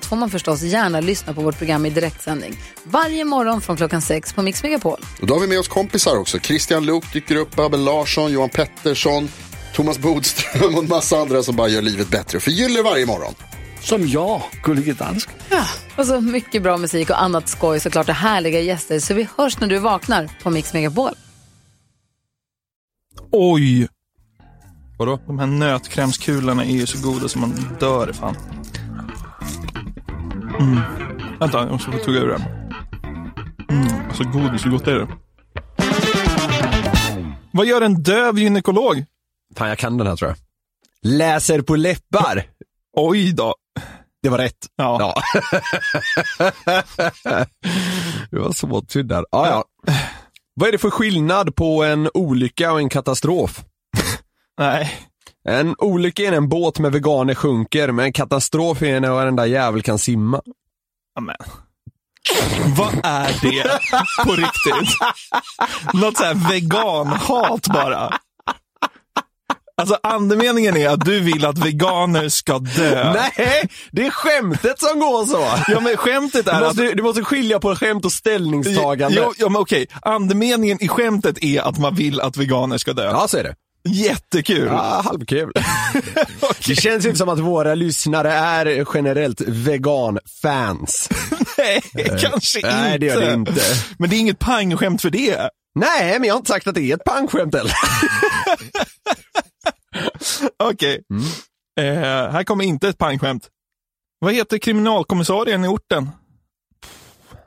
[0.00, 2.56] allt får man förstås gärna lyssna på vårt program i direktsändning.
[2.84, 5.00] Varje morgon från klockan sex på Mix Megapol.
[5.20, 6.38] Och då har vi med oss kompisar också.
[6.38, 9.28] Christian Luuk dyker upp, Abel Larsson, Johan Pettersson,
[9.74, 12.40] Thomas Bodström och en massa andra som bara gör livet bättre.
[12.40, 13.34] Förgyller varje morgon.
[13.80, 15.34] Som jag, Gullige Dansken.
[15.96, 19.00] Och så mycket bra musik och annat skoj såklart och härliga gäster.
[19.00, 21.12] Så vi hörs när du vaknar på Mix Megapol.
[23.32, 23.88] Oj!
[24.98, 25.20] Vadå?
[25.26, 28.36] De här nötkrämskulorna är ju så goda som man dör fan.
[30.60, 30.80] Mm.
[31.38, 32.42] Vänta, jag måste få tugga ur den.
[33.68, 34.08] Mm.
[34.08, 35.08] Alltså godis, hur gott är det?
[37.52, 39.04] Vad gör en döv gynekolog?
[39.56, 40.38] Fan, jag kan den här tror jag.
[41.02, 42.44] Läser på läppar.
[42.96, 43.54] Oj då.
[44.22, 44.66] Det var rätt.
[44.76, 45.14] Ja.
[48.30, 49.24] det var så tydd där.
[49.30, 49.64] Ja, ja.
[50.54, 53.64] Vad är det för skillnad på en olycka och en katastrof?
[54.58, 55.09] Nej.
[55.48, 59.82] En olycka är en båt med veganer sjunker, men en katastrof är när varenda jävel
[59.82, 60.40] kan simma.
[61.18, 61.36] Amen.
[62.76, 63.78] Vad är det
[64.24, 64.96] på riktigt?
[65.94, 68.18] Något så här veganhat bara.
[69.76, 73.12] Alltså andemeningen är att du vill att veganer ska dö.
[73.12, 75.72] Nej, det är skämtet som går så.
[75.72, 76.62] Ja men skämtet är Du att...
[76.62, 79.16] måste, du måste skilja på skämt och ställningstagande.
[79.20, 79.86] Jo, ja, men okej.
[80.02, 83.04] Andemeningen i skämtet är att man vill att veganer ska dö.
[83.04, 83.54] Ja, så är det.
[83.88, 84.66] Jättekul.
[84.66, 85.52] Ja, halvkul.
[86.66, 91.08] Det känns inte som att våra lyssnare är generellt vegan-fans.
[91.58, 91.82] Nej,
[92.20, 92.98] kanske Nej, inte.
[92.98, 93.62] det gör det inte.
[93.98, 95.50] Men det är inget pangskämt för det.
[95.74, 97.72] Nej, men jag har inte sagt att det är ett pangskämt heller.
[100.64, 101.02] Okej.
[101.10, 101.24] Mm.
[101.80, 103.48] Eh, här kommer inte ett pangskämt.
[104.18, 106.10] Vad heter kriminalkommissarien i orten?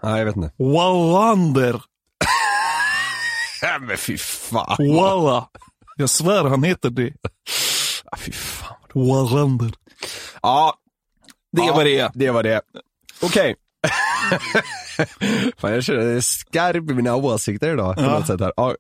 [0.04, 0.52] Nej, jag vet inte.
[0.58, 1.82] Wallander.
[3.62, 4.96] Nej, men fy fan.
[4.96, 5.48] Walla.
[5.96, 7.14] Jag svär han heter det.
[8.12, 8.76] Ja, fy fan.
[8.94, 9.72] Wallander.
[10.42, 10.76] Ja,
[11.52, 12.12] Det ja, vad det.
[12.14, 12.62] Det var det.
[13.22, 13.56] Okej.
[15.58, 17.96] Fan, jag känner skarp i mina åsikter idag.
[17.96, 18.10] På Ja.
[18.20, 18.54] något sätt här.
[18.56, 18.76] Ja.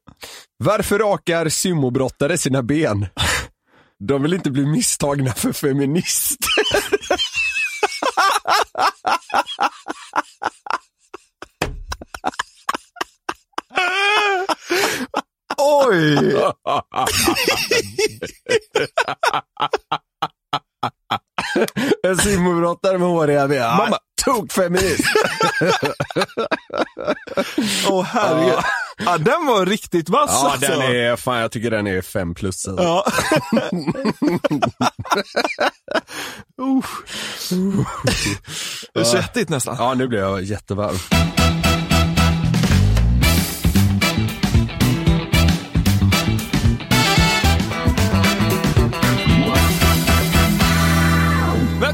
[0.57, 3.07] Varför rakar sumobrottare sina ben?
[3.99, 6.47] De vill inte bli misstagna för feminister.
[15.57, 16.35] Oj!
[22.07, 23.77] En sumobrottare med håriga ben.
[23.77, 23.97] Mamma.
[24.25, 25.03] Tokfeminist.
[27.89, 28.59] Åh herregud.
[29.05, 30.71] Ja, den var riktigt vass Ja, alltså.
[30.71, 32.67] den är, fan jag tycker den är fem plus.
[32.67, 32.83] Alltså.
[32.83, 33.05] Ja.
[38.99, 39.75] Är svettigt nästan.
[39.79, 40.95] Ja, nu blir jag jättevarm.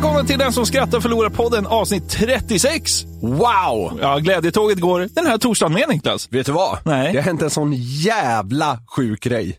[0.01, 3.03] Välkomna till Den som skrattar förlorar podden avsnitt 36.
[3.21, 3.99] Wow!
[4.01, 6.27] Ja, glädjetåget går den här torsdagen med Niklas.
[6.31, 6.77] Vet du vad?
[6.85, 7.11] Nej.
[7.11, 9.57] Det har hänt en sån jävla sjuk grej.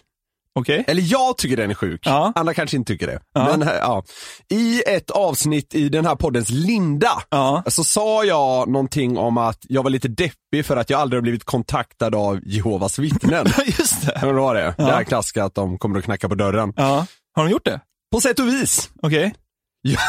[0.58, 0.84] Okej.
[0.88, 2.00] Eller jag tycker den är sjuk.
[2.04, 2.32] Ja.
[2.34, 3.20] Andra kanske inte tycker det.
[3.34, 3.44] Ja.
[3.44, 4.02] Men, eh, ja.
[4.50, 7.62] I ett avsnitt i den här poddens linda Ja.
[7.66, 11.22] så sa jag någonting om att jag var lite deppig för att jag aldrig har
[11.22, 13.46] blivit kontaktad av Jehovas vittnen.
[13.78, 14.18] Just det.
[14.22, 14.74] Men det var det.
[14.78, 14.84] Ja.
[14.84, 16.72] Det här klassiska att de kommer att knacka på dörren.
[16.76, 17.06] Ja.
[17.36, 17.80] Har de gjort det?
[18.12, 18.90] På sätt och vis.
[19.02, 19.34] Okej.
[19.88, 20.00] Jag,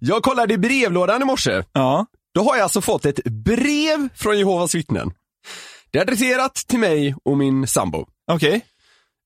[0.00, 1.62] jag kollade i brevlådan i morse.
[1.72, 2.06] Ja.
[2.34, 5.12] Då har jag alltså fått ett brev från Jehovas vittnen.
[5.90, 8.06] Det är adresserat till mig och min sambo.
[8.32, 8.60] Okej.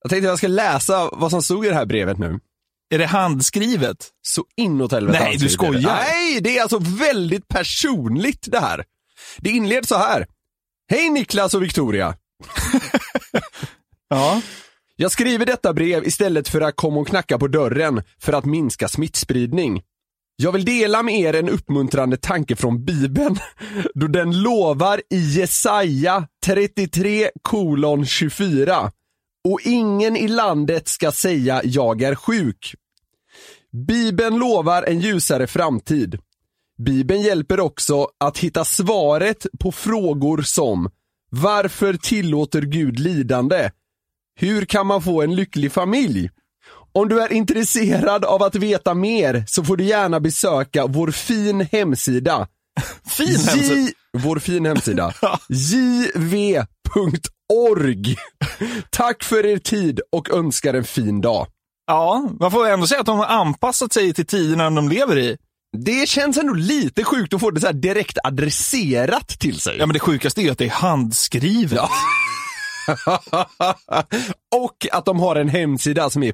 [0.02, 2.40] Jag tänkte att jag ska läsa vad som stod i det här brevet nu.
[2.94, 4.10] Är det handskrivet?
[4.22, 5.80] Så inåt helvete Nej, du skojar.
[5.80, 8.84] Nej, det är alltså väldigt personligt det här.
[9.36, 10.26] Det inleds så här.
[10.90, 12.14] Hej Niklas och Victoria.
[14.08, 14.40] Ja.
[14.98, 18.88] Jag skriver detta brev istället för att komma och knacka på dörren för att minska
[18.88, 19.82] smittspridning.
[20.36, 23.38] Jag vill dela med er en uppmuntrande tanke från Bibeln,
[23.94, 28.92] då den lovar i Jesaja 33 kolon 24.
[29.48, 32.74] Och ingen i landet ska säga jag är sjuk.
[33.86, 36.18] Bibeln lovar en ljusare framtid.
[36.78, 40.90] Bibeln hjälper också att hitta svaret på frågor som
[41.30, 43.70] Varför tillåter Gud lidande?
[44.36, 46.30] Hur kan man få en lycklig familj?
[46.94, 51.60] Om du är intresserad av att veta mer så får du gärna besöka vår fin
[51.72, 52.48] hemsida.
[53.06, 53.74] Fin hemsida.
[53.74, 55.12] J- vår fin hemsida.
[56.96, 58.16] jv.org.
[58.90, 61.46] Tack för er tid och önskar en fin dag.
[61.86, 65.36] Ja, man får ändå säga att de har anpassat sig till tiderna de lever i.
[65.84, 69.76] Det känns ändå lite sjukt att få det så direkt adresserat till sig.
[69.78, 71.72] Ja, men det sjukaste är ju att det är handskrivet.
[71.72, 71.90] Ja.
[74.56, 76.32] och att de har en hemsida som är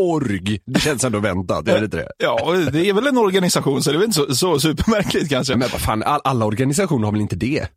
[0.00, 0.60] .org.
[0.66, 2.08] Det känns ändå väntat, är det inte det?
[2.18, 5.56] Ja, det är väl en organisation så det är väl inte så, så supermärkligt kanske.
[5.56, 7.68] Men vad fan, all, alla organisationer har väl inte det?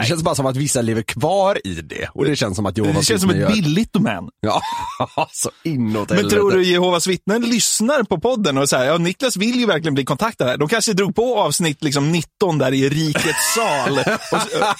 [0.00, 2.76] Det känns bara som att vissa lever kvar i det och det känns som att
[2.78, 4.28] Jehovas det känns som ett gör- billigt domän.
[4.40, 4.60] Ja,
[5.32, 6.36] så inåt Men helvete.
[6.36, 10.04] tror du Jehovas vittnen lyssnar på podden och säger ja Niklas vill ju verkligen bli
[10.04, 10.56] kontaktad här.
[10.56, 13.98] De kanske drog på avsnitt liksom 19 där i rikets sal.
[14.32, 14.76] Och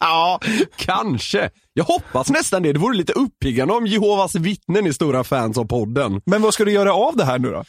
[0.00, 0.40] Ja,
[0.76, 1.50] kanske.
[1.72, 2.72] Jag hoppas nästan det.
[2.72, 6.20] Det vore lite uppiggande om Jehovas vittnen är stora fans av podden.
[6.26, 7.64] men vad ska du göra av det här nu då?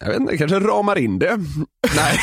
[0.00, 1.38] Jag vet inte, kanske ramar in det.
[1.96, 2.18] Nej,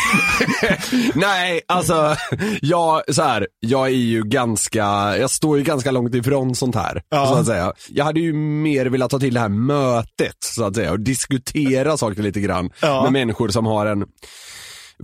[1.15, 2.15] Nej alltså,
[2.61, 4.83] jag, så här, jag är ju ganska,
[5.17, 7.01] jag står ju ganska långt ifrån sånt här.
[7.09, 7.27] Ja.
[7.27, 7.73] Så att säga.
[7.89, 11.97] Jag hade ju mer velat ta till det här mötet, så att säga, och diskutera
[11.97, 13.03] saker lite grann Ja.
[13.03, 14.05] med människor som har en,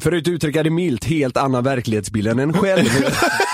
[0.01, 2.89] för att uttrycka det milt, helt annan verklighetsbild än en själv.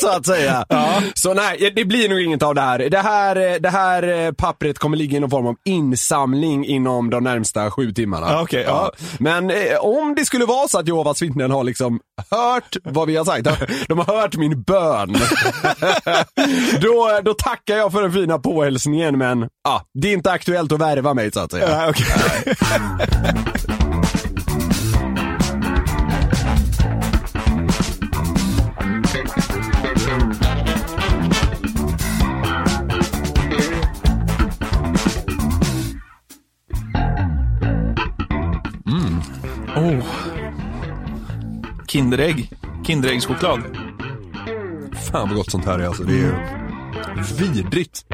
[0.00, 0.64] så att säga.
[1.14, 2.78] Så nej, det blir nog inget av det här.
[2.78, 7.24] Det här, det här eh, pappret kommer ligga i någon form av insamling inom de
[7.24, 8.26] närmsta sju timmarna.
[8.30, 8.92] Ja, okej, ja.
[9.18, 12.00] Men eh, om det skulle vara så att Jehovas vittnen har liksom
[12.30, 13.48] hört vad vi har sagt,
[13.88, 15.12] de har hört min bön.
[16.80, 20.80] då, då tackar jag för den fina påhälsningen men ja, det är inte aktuellt att
[20.80, 21.70] värva mig så att säga.
[21.70, 22.06] Ja, okej.
[39.76, 40.04] Oh.
[41.86, 42.52] Kinderägg.
[42.86, 43.60] Kinderäggschoklad.
[45.10, 46.02] Fan vad gott sånt här är alltså.
[46.02, 46.60] Det är
[47.38, 48.04] vidrigt.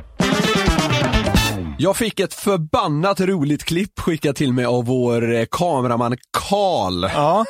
[1.78, 7.04] Jag fick ett förbannat roligt klipp skickat till mig av vår eh, kameraman Karl.
[7.04, 7.44] Ja.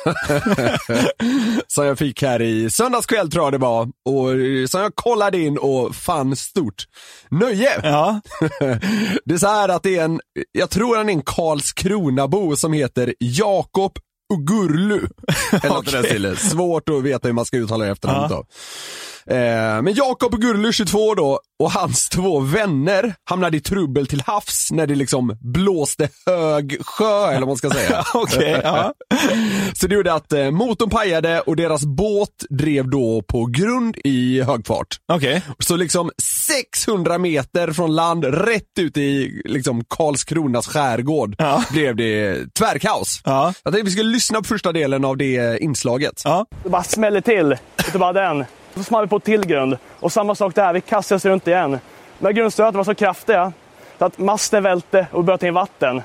[1.67, 3.87] som jag fick här i söndags kväll tror jag det var.
[4.05, 6.85] Och eh, som jag kollade in och fann stort
[7.29, 7.69] nöje.
[7.83, 8.21] Ja.
[9.25, 10.19] Det är så här att det är en,
[10.51, 13.99] jag tror han är en Karlskronabo som heter Jakob
[15.51, 16.03] Eller den Okej.
[16.03, 16.35] stilen.
[16.37, 18.45] Svårt att veta hur man ska uttala det efternamnet då.
[19.33, 24.71] Eh, men Jakob Ugurlu, 22 då, och hans två vänner hamnade i trubbel till havs
[24.71, 28.03] när det liksom blåste hög sjö, eller vad man ska säga.
[28.13, 28.93] Okej, ja.
[29.73, 34.41] Så det gjorde att eh, motorn pajade och deras båt drev då på grund i
[34.41, 34.87] hög fart.
[35.13, 35.41] Okej.
[35.59, 36.11] Så liksom
[36.47, 41.63] 600 meter från land, rätt ut i liksom Karlskronas skärgård, Ja.
[41.71, 43.21] blev det tvärkaos.
[43.25, 43.53] Ja.
[43.63, 46.21] Jag tänkte vi skulle lyssna på första delen av det inslaget.
[46.25, 46.45] Ja.
[46.63, 47.57] Det bara smäller till.
[47.87, 48.45] Utav bara den.
[48.75, 49.77] Så small vi på till grund.
[49.99, 51.79] Och samma sak där, vi kastades runt igen.
[52.19, 53.53] Men grundstöten var så kraftiga
[53.99, 56.01] så att masten välte och började ta in vatten.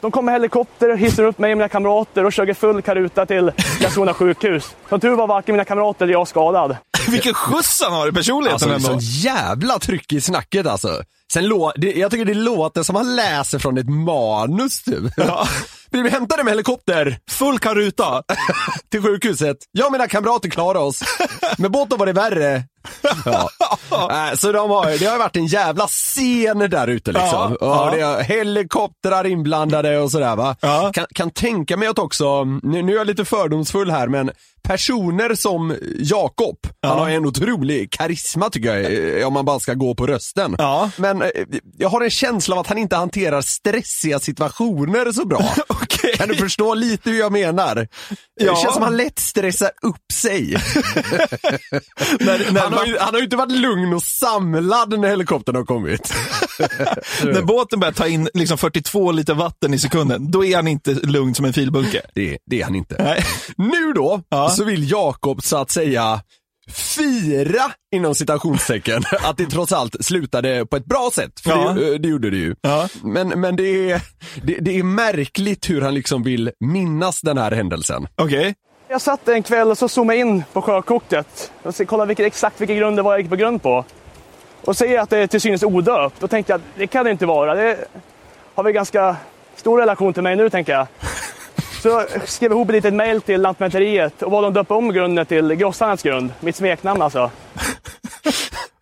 [0.00, 3.26] De kom med helikopter och hissade upp mig och mina kamrater och körde full karuta
[3.26, 4.76] till Karlskrona sjukhus.
[4.88, 6.76] Som tur var varken mina kamrater eller jag skadad.
[7.08, 9.00] Vilken skjuts han har i personligheten Alltså, ändå.
[9.00, 11.02] sån jävla tryck i snacket alltså.
[11.32, 15.12] Sen lå, det, jag tycker det låter som han läser från ett manus typ.
[15.16, 15.48] Ja.
[15.90, 18.22] Blir vi hämtade med helikopter Full karuta.
[18.90, 19.56] till sjukhuset.
[19.72, 21.00] Jag och mina kamrater klarade oss.
[21.58, 22.62] Med båten var det värre.
[23.24, 24.28] Ja.
[24.30, 27.56] Äh, Så de har, det har varit en jävla scen där ute liksom.
[27.60, 28.16] Ja, Ja.
[28.16, 30.56] Det helikoptrar inblandade och sådär va.
[30.60, 30.90] Ja.
[30.94, 34.30] Kan, kan tänka mig att också, nu, nu är jag lite fördomsfull här men
[34.62, 36.56] personer som Jakob,
[36.88, 40.54] han har en otrolig karisma tycker jag, eh, om man bara ska gå på rösten.
[40.58, 40.90] Ja.
[40.96, 41.28] Men eh,
[41.78, 45.54] jag har en känsla av att han inte hanterar stressiga situationer så bra.
[45.68, 46.12] Okej.
[46.16, 47.88] Kan du förstå lite hur jag menar?
[48.34, 48.52] Ja.
[48.52, 50.50] Det känns som att han lätt stressar upp sig.
[52.20, 55.56] när, när, Han har, ju, han har ju inte varit lugn och samlad när helikoptern
[55.56, 56.14] har kommit.
[57.24, 60.90] när båten börjar ta in liksom 42 liter vatten i sekunden, då är han inte
[60.90, 62.02] lugn som en filbunke.
[62.14, 63.02] Det, det är han inte.
[63.02, 63.24] Nej.
[63.56, 64.48] Nu då, Ja.
[64.48, 66.20] så vill Jakob så att säga
[66.72, 71.40] fira inom citationstecken att det trots allt slutade på ett bra sätt.
[71.40, 71.72] För Ja.
[71.72, 72.54] det, det gjorde det ju.
[72.60, 72.88] Ja.
[73.02, 74.00] Men, men det, är,
[74.42, 78.08] det, det är märkligt hur han liksom vill minnas den här händelsen.
[78.16, 78.54] Okej.
[78.88, 82.60] Jag satt en kväll och så zoomade in på sjökortet och så kollade vilket, exakt
[82.60, 83.84] vilken grund det var jag gick på grund på.
[84.64, 86.20] Och ser att det är till synes odöpt.
[86.20, 87.54] Då tänkte jag att det kan det inte vara.
[87.54, 87.76] Det
[88.54, 89.16] har väl ganska
[89.56, 90.86] stor relation till mig nu tänker jag.
[91.86, 95.26] Så jag skrev ihop ett litet mail till Lantmäteriet och bad dem döpa om grunden
[95.26, 96.32] till Grossarnas grund.
[96.40, 97.30] Mitt smeknamn alltså.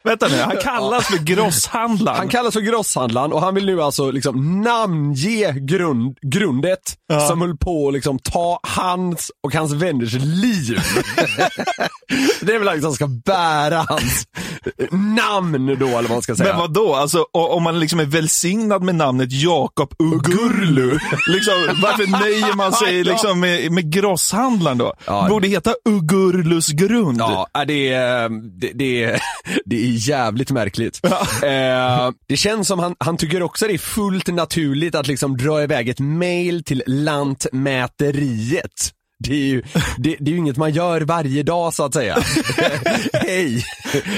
[0.05, 2.19] Vänta nu, han kallas för grosshandlaren.
[2.19, 6.97] Han kallas för grosshandlaren och han vill nu alltså liksom namnge grund, grundet
[7.29, 10.79] som höll på att liksom ta hans och hans vänners liv.
[12.41, 14.27] det är väl liksom ska bära hans
[14.91, 16.49] namn då eller vad man ska säga.
[16.49, 16.95] Men vad då?
[16.95, 20.91] Alltså, om man liksom är välsignad med namnet Jakob Ugurlu,
[21.29, 24.95] liksom, varför nöjer man sig liksom med, med grosshandlaren då?
[25.07, 25.27] Ja.
[25.29, 27.21] Borde heta Ugurlus grund.
[27.21, 28.29] Ja, äh, det är,
[28.61, 29.21] det, det,
[29.65, 31.01] det är jävligt märkligt.
[31.43, 35.63] Eh, det känns som han, han tycker också det är fullt naturligt att liksom dra
[35.63, 38.93] iväg ett mail till Lantmäteriet.
[39.19, 39.63] Det är, ju,
[39.97, 42.19] det, det är ju inget man gör varje dag så att säga.
[43.13, 43.65] Hej!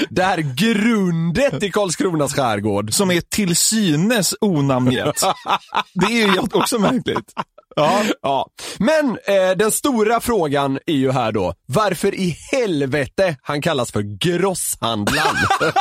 [0.09, 2.93] Det här grundet i Karlskronas skärgård.
[2.93, 5.23] Som är till synes onamngett.
[5.93, 7.33] Det är ju också märkligt.
[7.77, 8.03] Ja.
[8.21, 8.47] ja.
[8.77, 14.01] Men eh, den stora frågan är ju här då, varför i helvete han kallas för
[14.01, 15.35] grosshandlaren?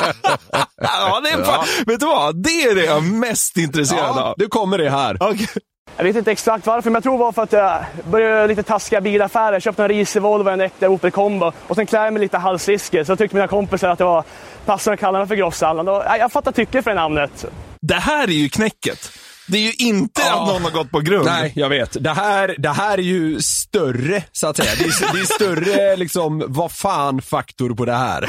[0.83, 2.43] Ja, det är fan, Vet du vad?
[2.43, 4.35] Det är det jag är mest intresserad ja, av.
[4.38, 5.17] nu kommer det här.
[5.21, 5.49] Okej.
[5.97, 8.62] Jag vet inte exakt varför, men jag tror det var för att jag började lite
[8.62, 9.61] taskiga bilaffärer.
[9.61, 13.05] Köpte en risig Volvo en äkta Opel Combo och sen klär jag mig lite halsrisker.
[13.05, 14.25] Så tyckte mina kompisar att det var
[14.67, 16.21] passande att kalla mig för grosshandlaren.
[16.21, 17.45] Jag fattar tycke för det namnet.
[17.83, 19.11] Det här är ju knäcket.
[19.47, 21.26] Det är ju inte att någon har gått på grund.
[21.26, 21.97] Nej, jag vet.
[22.00, 24.71] Det här, det här är ju större, så att säga.
[24.79, 28.29] Det är, det är större, liksom, vad fan-faktor på det här.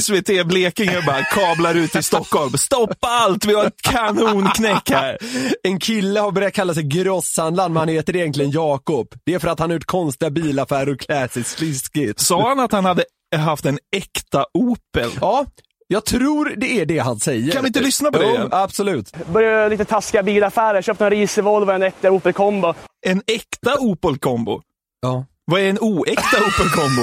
[0.00, 2.52] SVT Blekinge bara kablar ut i Stockholm.
[2.52, 5.18] Stoppa allt, vi har ett kanonknäck här.
[5.62, 9.08] En kille har börjat kalla sig grosshandlaren, men han heter egentligen Jakob.
[9.26, 12.20] Det är för att han har gjort konstiga bilaffärer och klär sig sliskigt.
[12.20, 13.04] Sa han att han hade
[13.36, 15.10] haft en äkta Opel?
[15.20, 15.46] Ja,
[15.92, 17.52] jag tror det är det han säger.
[17.52, 18.48] Kan vi inte lyssna på det Jo, igen?
[18.52, 19.12] absolut.
[19.32, 20.82] Började lite taskiga bilaffärer.
[20.82, 22.74] Köpte en risig Volvo och en äkta Opel Combo.
[23.06, 24.60] En äkta Opel Combo?
[25.02, 25.24] Ja.
[25.44, 27.02] Vad är en oäkta Opel Combo?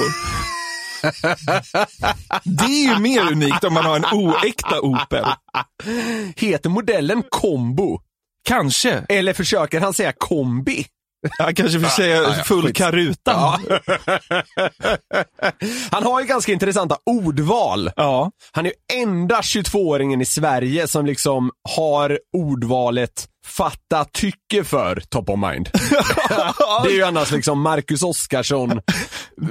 [2.44, 5.26] Det är ju mer unikt om man har en oäkta Opel.
[6.36, 8.00] Heter modellen Combo?
[8.44, 9.06] Kanske.
[9.10, 10.86] Eller försöker han säga kombi?
[11.40, 12.76] Han kanske får säga ja, full skit.
[12.76, 13.32] karuta.
[13.32, 13.60] Ja.
[15.92, 17.92] Han har ju ganska intressanta ordval.
[17.96, 18.32] Ja.
[18.52, 25.30] Han är ju enda 22-åringen i Sverige som liksom har ordvalet fatta tycke för top
[25.30, 25.70] of mind.
[26.84, 28.82] det är ju annars liksom Marcus Oskarsson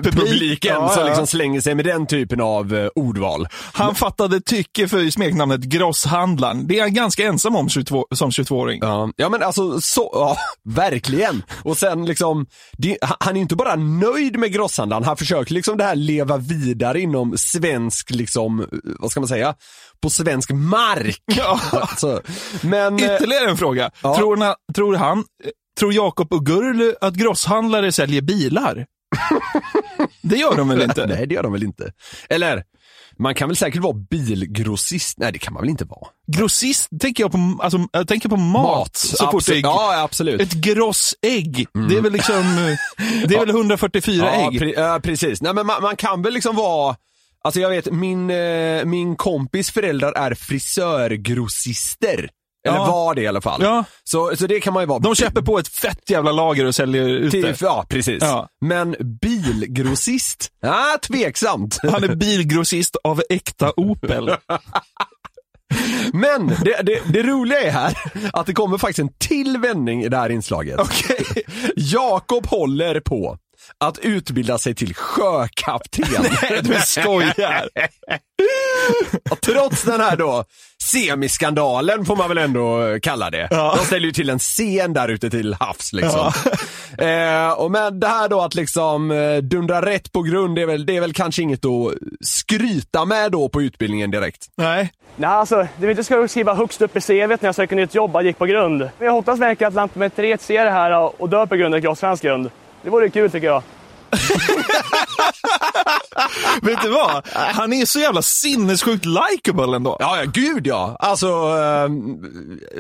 [0.03, 3.49] publiken Ja, som liksom slänger sig med den typen av eh, ordval.
[3.73, 6.67] Han fattade tycke för smeknamnet grosshandlaren.
[6.67, 8.79] Det är han ganska ensam om 22, som 22-åring.
[8.83, 10.37] Ja, ja men alltså så, ja,
[10.75, 11.43] verkligen.
[11.63, 15.85] Och sen liksom, det, han är inte bara nöjd med grosshandlaren, han försöker liksom det
[15.85, 18.67] här leva vidare inom svensk, liksom,
[19.01, 19.55] vad ska man säga,
[20.03, 21.23] på svensk mark.
[21.39, 21.61] Ja.
[21.73, 22.21] Alltså,
[22.63, 23.91] men, eh, Ytterligare en fråga.
[24.03, 24.17] Ja.
[24.17, 25.25] Tror, han, tror han, eh,
[25.79, 28.87] tror Jakob Ugurlu att grosshandlare säljer bilar?
[30.23, 31.07] Det gör de väl inte?
[31.09, 31.93] nej det gör de väl inte.
[32.29, 32.63] Eller,
[33.19, 36.09] man kan väl säkert vara bilgrossist, nej det kan man väl inte vara.
[36.27, 38.97] Grossist tänker jag på, alltså, jag tänker på mat.
[38.97, 39.65] så fort det absolut.
[39.65, 40.41] är Ja, absolut.
[40.41, 41.67] ett grossägg.
[41.89, 42.43] Det är väl liksom,
[43.27, 44.63] det är väl 144 ja, ägg.
[44.63, 45.43] pre- ja, precis.
[45.43, 46.97] Nej men man, man kan väl liksom vara
[47.45, 52.29] Alltså jag vet, min, eh, min kompis föräldrar är frisörgrossister.
[52.69, 52.87] Eller Ja.
[52.87, 53.63] var det i alla fall.
[53.63, 53.85] Ja.
[54.05, 54.99] Så, så det kan man ju vara.
[54.99, 57.61] De köper på ett fett jävla lager och säljer ut Till, det.
[57.61, 58.19] ja, precis.
[58.23, 58.49] Ja.
[58.61, 60.49] Men bilgrossist?
[60.63, 61.79] Ja, tveksamt.
[61.93, 64.31] Han är bilgrossist av äkta Opel.
[66.13, 67.99] Men det, det, det roliga är här
[68.33, 70.81] att det kommer faktiskt en till vändning i det här inslaget.
[70.81, 71.27] Okej.
[71.77, 73.39] Jakob håller på
[73.79, 76.05] att utbilda sig till sjökapten.
[76.63, 77.69] Du skojar.
[79.31, 80.45] Och trots den här då
[80.83, 83.49] semiskandalen får man väl ändå kalla det.
[83.51, 83.75] Ja.
[83.79, 86.33] De ställer ju till en scen där ute till havs liksom.
[86.99, 90.67] Eh, och men det här då att liksom eh, dundra rätt på grund, det är,
[90.67, 94.47] väl, det är väl kanske inget att skryta med då på utbildningen direkt.
[94.57, 94.93] Nej.
[95.17, 97.95] Nej, alltså, det vill inte ska skriva högst upp i CVt när jag söker nytt
[97.95, 98.79] jobb jag gick på grund.
[98.79, 102.23] Men jag hoppas verkligen att Lantmäteriet ser det här och dör på grund av grossvensk
[102.23, 102.51] grund.
[102.83, 103.63] Det vore kul tycker jag.
[106.63, 107.29] Vet du vad?
[107.33, 109.97] Han är så jävla sinnessjukt likeable ändå.
[110.01, 110.97] Ja, ja, gud ja.
[110.99, 111.89] Alltså, eh,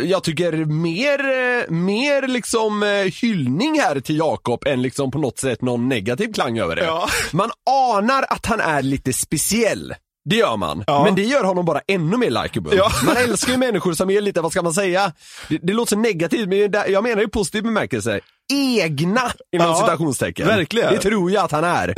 [0.04, 5.38] jag tycker mer, eh, mer liksom eh, hyllning här till Jakob än liksom på något
[5.38, 6.84] sätt någon negativ klang över det.
[6.84, 7.08] Ja.
[7.32, 9.94] Man anar att han är lite speciell.
[10.24, 10.84] Det gör man.
[10.86, 11.04] Ja.
[11.04, 12.76] Men det gör honom bara ännu mer likeable.
[12.76, 12.90] Ja.
[13.06, 15.12] Man älskar ju människor som är lite, vad ska man säga?
[15.48, 16.58] Det, det låter så negativt, men
[16.92, 18.20] jag menar i positiv bemärkelse.
[18.52, 20.46] Egna, inom Ja, citationstecken.
[20.46, 20.92] verkligen.
[20.92, 21.94] Det tror jag att han är.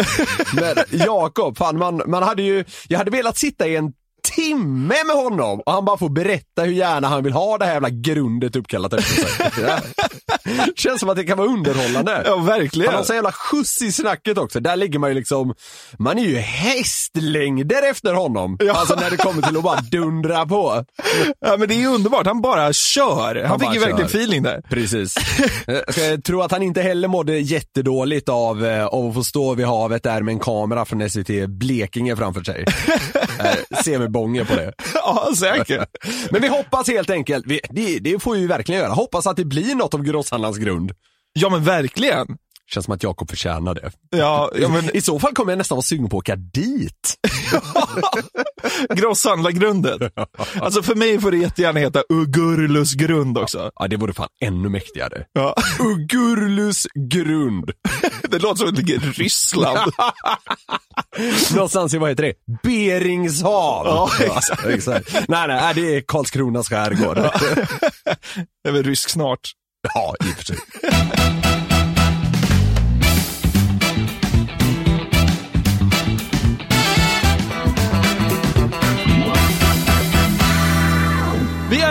[0.61, 5.17] Men Jakob, fan man, man hade ju, jag hade velat sitta i en timme med
[5.17, 8.57] honom och han bara får berätta hur gärna han vill ha det här jävla grundet
[8.57, 9.53] uppkallat efter sig.
[10.77, 12.23] Känns som att det kan vara underhållande.
[12.27, 12.89] Ja, verkligen.
[12.91, 14.61] Han har så jävla skjuts i snacket också.
[14.61, 15.55] Där ligger man ju liksom,
[15.99, 18.57] man är ju hästlängder efter honom.
[18.61, 18.73] Ja.
[18.73, 20.85] Alltså när det kommer till att bara dundra på.
[21.41, 22.27] Ja, men det är ju underbart.
[22.27, 23.35] Han bara kör.
[23.41, 24.19] Han, Han fick ju verkligen kör.
[24.19, 24.63] feeling där.
[24.71, 25.15] Precis.
[25.67, 29.55] Jag ska tro att han inte heller mådde jättedåligt av, eh, av att få stå
[29.55, 32.65] vid havet där med en kamera från SVT Blekinge framför sig.
[33.41, 34.73] Eh, Se med bånge på det.
[34.95, 35.89] Ja, säkert.
[36.31, 39.37] Men vi hoppas helt enkelt, vi, det, det får vi ju verkligen göra, hoppas att
[39.37, 40.05] det blir något av
[40.41, 40.93] grosshandlarens grund.
[41.33, 42.27] Ja, men verkligen.
[42.67, 43.91] Känns som att Jakob förtjänar det.
[44.11, 47.17] Ja, ja men I så fall kommer jag nästan vara sugen på att åka dit.
[48.95, 50.11] grosshandlargrunden.
[50.61, 53.71] Alltså för mig får det jättegärna heta Ugurlus grund också.
[53.75, 55.25] Ja, det vore fan ännu mäktigare.
[55.33, 55.55] Ja.
[55.81, 57.71] Ugurlus grund.
[58.23, 59.93] Det låter som att det ligger i Ryssland.
[61.55, 62.35] Någonstans i, vad heter det?
[62.63, 63.87] Beringshav.
[63.87, 64.67] Ja, exakt.
[64.67, 65.13] exakt.
[65.13, 67.17] Nej, nej, nej, det är Karlskronas skärgård.
[68.63, 69.53] Det är väl rysk snart.
[69.83, 70.57] Ja, i och för sig.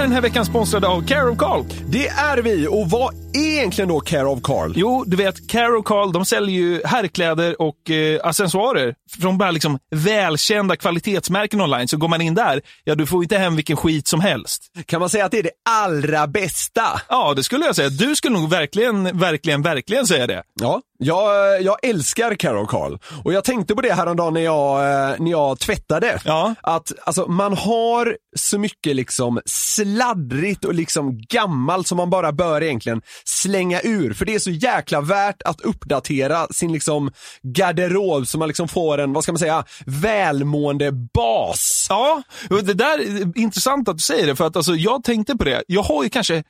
[0.10, 1.64] den här veckan sponsrade av Care of Carl.
[1.88, 4.74] Det är vi, och vad är egentligen då Care of Carl?
[4.76, 9.52] Jo, du vet, Care of Carl, de säljer ju herrkläder och eh, accessoarer från bara
[9.52, 11.88] liksom välkända kvalitetsmärken online.
[11.88, 14.64] Så går man in där, ja du får inte hem vilken skit som helst.
[14.86, 17.02] Kan man säga att det är det allra bästa?
[17.10, 17.90] Ja, det skulle jag säga.
[17.90, 20.44] Du skulle nog verkligen, verkligen, verkligen säga det.
[20.62, 22.98] Ja, jag, jag älskar Carol Carl.
[23.24, 26.20] Och jag tänkte på det häromdagen när jag, eh, när jag tvättade.
[26.26, 26.56] Ja.
[26.62, 32.64] Att alltså, man har så mycket liksom sladdrigt och liksom gammalt som man bara bör
[32.64, 34.14] egentligen slänga ur.
[34.14, 37.12] För det är så jäkla värt att uppdatera sin liksom
[37.44, 41.88] garderob så man liksom får en, vad ska man säga, välmående bas.
[41.90, 45.44] Ja, det där är intressant att du säger det, för att alltså, jag tänkte på
[45.44, 45.64] det.
[45.68, 46.44] Jag har ju kanske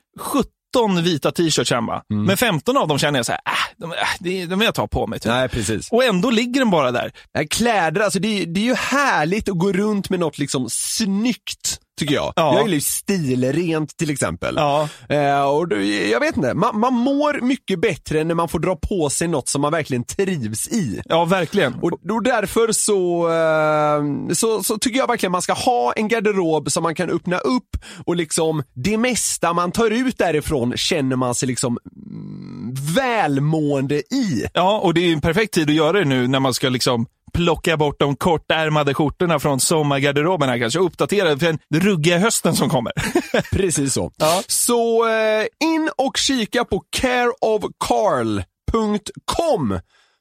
[0.76, 4.48] 17 vita t-shirts hemma, men 15 av dem känner jag så här, äh, de, äh,
[4.48, 5.20] de, vill jag ta på mig.
[5.20, 5.30] Typ.
[5.32, 5.88] Nej, precis.
[5.92, 7.12] Och ändå ligger den bara där.
[7.50, 11.80] Kläder, alltså det, är- det är ju härligt att gå runt med något liksom snyggt,
[12.00, 12.32] tycker jag.
[12.36, 12.54] Ja.
[12.54, 14.54] Jag gillar ju stilrent till exempel.
[14.56, 14.88] Ja.
[15.08, 18.76] Eh, och då, jag vet inte, man, man mår mycket bättre när man får dra
[18.76, 21.00] på sig något som man verkligen trivs i.
[21.04, 21.74] Ja, verkligen.
[21.74, 26.70] Och, och därför så, eh, så, så tycker jag verkligen man ska ha en garderob
[26.70, 31.34] som man kan öppna upp och liksom det mesta man tar ut därifrån känner man
[31.34, 34.46] sig liksom mm, välmående i.
[34.54, 37.06] Ja, och det är en perfekt tid att göra det nu när man ska liksom
[37.32, 42.54] plocka bort de kortärmade skjortorna från sommargarderoben här kanske och uppdatera för den ruggiga hösten
[42.54, 42.92] som kommer.
[43.52, 44.12] Precis så.
[44.16, 44.42] Ja.
[44.46, 49.80] Så eh, in och kika på careofcarl.com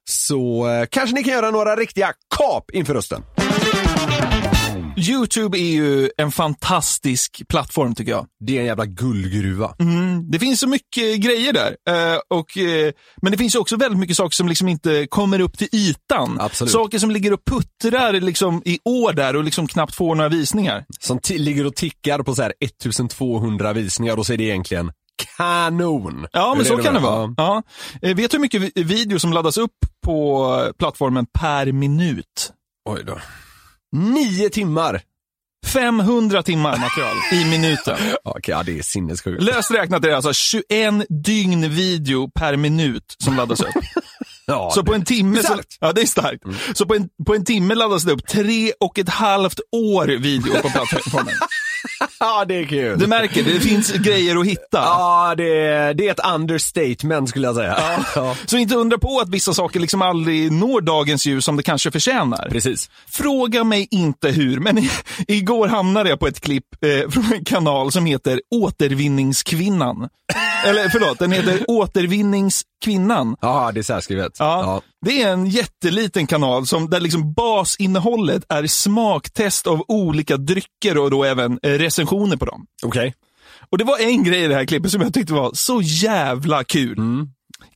[0.09, 3.23] så eh, kanske ni kan göra några riktiga kap inför hösten.
[4.99, 8.25] YouTube är ju en fantastisk plattform tycker jag.
[8.45, 9.75] Det är en jävla guldgruva.
[9.79, 11.75] Mm, det finns så mycket grejer där.
[11.89, 15.39] Eh, och, eh, men det finns ju också väldigt mycket saker som liksom inte kommer
[15.41, 16.38] upp till ytan.
[16.39, 16.71] Absolut.
[16.71, 20.85] Saker som ligger och puttrar liksom i år där och liksom knappt får några visningar.
[20.99, 24.91] Som ligger och tickar på så här 1200 visningar och så är det egentligen
[25.38, 26.27] kanon.
[26.31, 27.33] Ja, men så kan det vara.
[27.38, 27.63] Ja.
[28.01, 29.71] Eh, vet du hur mycket vi- video som laddas upp
[30.05, 32.51] på plattformen per minut?
[32.89, 33.17] Oj då.
[33.95, 35.02] Nio timmar.
[35.67, 37.97] 500 timmar material i minuten.
[38.23, 39.43] Ja, Okej, ja, det är sinnessjukt.
[39.43, 43.67] Löst räknat är det alltså 21 dygn video per minut som laddas upp.
[44.45, 46.43] Ja, Så på en timme, så, ja det är starkt.
[46.78, 50.54] Så på en, på en timme laddas det upp tre och ett halvt år video
[50.62, 51.34] på plattformen.
[52.39, 52.99] ja, det är kul.
[52.99, 54.77] Du märker, det finns grejer att hitta.
[54.77, 57.79] Ja, det är, det är ett understatement skulle jag säga.
[58.15, 58.36] Ja.
[58.45, 61.91] Så inte undra på att vissa saker liksom aldrig når dagens ljus som det kanske
[61.91, 62.49] förtjänar.
[62.49, 62.89] Precis.
[63.08, 64.89] Fråga mig inte hur, men i,
[65.27, 70.10] igår hamnade jag på ett klipp eh, från en kanal som heter Återvinningskvinnan.
[70.65, 73.35] Eller förlåt, den heter Återvinningskvinnan.
[73.41, 74.31] Ja, det är särskrivet.
[74.39, 74.81] Ja.
[75.05, 81.11] Det är en jätteliten kanal som, där liksom basinnehållet är smaktest av olika drycker och
[81.11, 82.65] då även eh, recensioner på dem.
[82.83, 83.15] Okej.
[83.71, 86.63] Och det var en grej i det här klippet som jag tyckte var så jävla
[86.63, 86.97] kul.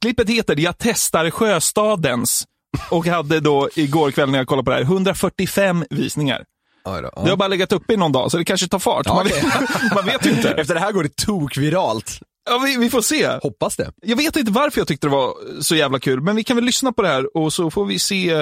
[0.02, 2.46] Klippet heter Jag testar Sjöstadens
[2.90, 6.44] och hade då igår kväll när jag kollade på det här 145 visningar.
[6.86, 7.22] Då, ja.
[7.24, 9.06] Det har bara legat uppe i någon dag så det kanske tar fart.
[9.06, 9.44] Ja, man, vet,
[9.96, 10.50] man vet inte.
[10.50, 12.20] Efter det här går det tokviralt.
[12.46, 13.28] Ja, vi, vi får se.
[13.28, 13.92] Hoppas det.
[14.02, 16.66] Jag vet inte varför jag tyckte det var så jävla kul, men vi kan väl
[16.66, 18.34] lyssna på det här och så får vi se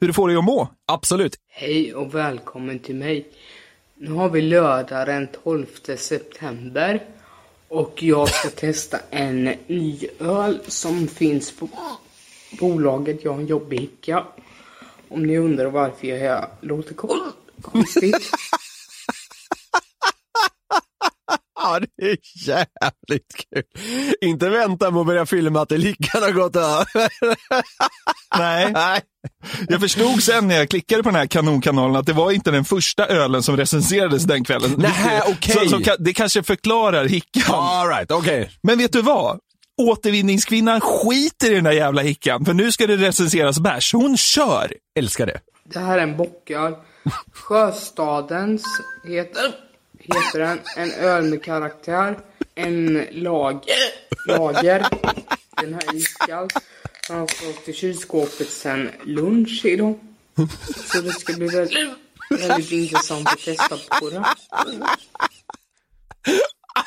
[0.00, 0.68] hur det får dig att må.
[0.86, 1.36] Absolut.
[1.48, 3.28] Hej och välkommen till mig.
[3.96, 7.02] Nu har vi lördag den 12 september
[7.68, 11.68] och jag ska testa en ny öl som finns på
[12.60, 14.24] bolaget Jag har en jobbig hicka.
[15.08, 17.32] Om ni undrar varför jag låter kon-
[17.62, 18.30] konstigt
[21.72, 23.62] Ja, det är jävligt kul.
[24.20, 26.86] Inte vänta med att börja filma till Lickan har gått över.
[28.38, 28.72] Nej.
[28.72, 29.00] Nej.
[29.68, 32.64] Jag förstod sen när jag klickade på den här kanonkanalen att det var inte den
[32.64, 34.74] första ölen som recenserades den kvällen.
[34.78, 35.54] Nähä, Det- okej.
[35.54, 37.54] så, så, ka- det kanske förklarar hickan.
[37.54, 38.50] All right, okej.
[38.62, 39.38] Men vet du vad?
[39.82, 43.92] Återvinningskvinnan skiter i den där jävla hickan, för nu ska det recenseras bärs.
[43.92, 44.72] Hon kör!
[44.98, 45.40] Älskar det.
[45.72, 46.74] Det här är en bockar.
[47.32, 48.62] Sjöstadens
[49.08, 49.54] heter,
[50.16, 50.60] heter den.
[50.76, 52.18] En öl med karaktär.
[52.54, 53.64] En lag,
[54.26, 54.86] lager.
[55.62, 56.48] Den här är iskall.
[57.08, 59.98] Den har stått i kylskåpet sen lunch idag.
[60.92, 61.88] Så det ska bli väldigt,
[62.30, 64.24] väldigt intressant att testa på det.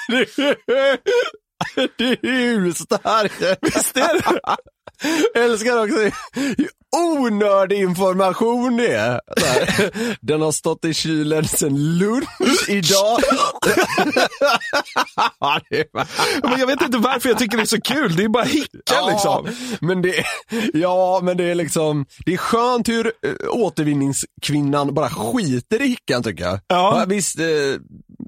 [1.97, 3.59] Det är urstarkt.
[3.61, 5.39] Visst är det?
[5.39, 6.17] Älskar också
[6.91, 9.21] hur onördig information det är.
[10.25, 13.19] Den har stått i kylen sen lunch idag.
[15.39, 15.59] Ja,
[16.43, 18.15] Men jag vet inte varför jag tycker det är så kul.
[18.15, 19.47] Det är bara hicka liksom.
[19.81, 20.23] men det,
[20.73, 26.23] ja, men det är liksom, det är skönt hur äh, återvinningskvinnan bara skiter i hickan
[26.23, 26.59] tycker jag.
[26.67, 27.05] Ja.
[27.07, 27.45] visst, eh,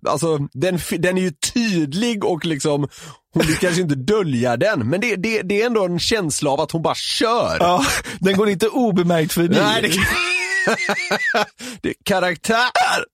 [0.08, 2.88] alltså den, den är ju tydlig och liksom,
[3.34, 6.60] hon lyckas ju inte dölja den, men det, det, det är ändå en känsla av
[6.60, 7.58] att hon bara kör.
[7.60, 7.86] Ja,
[8.20, 9.56] den går inte obemärkt förbi.
[9.60, 9.90] Nej, det,
[11.82, 13.06] det är karaktär.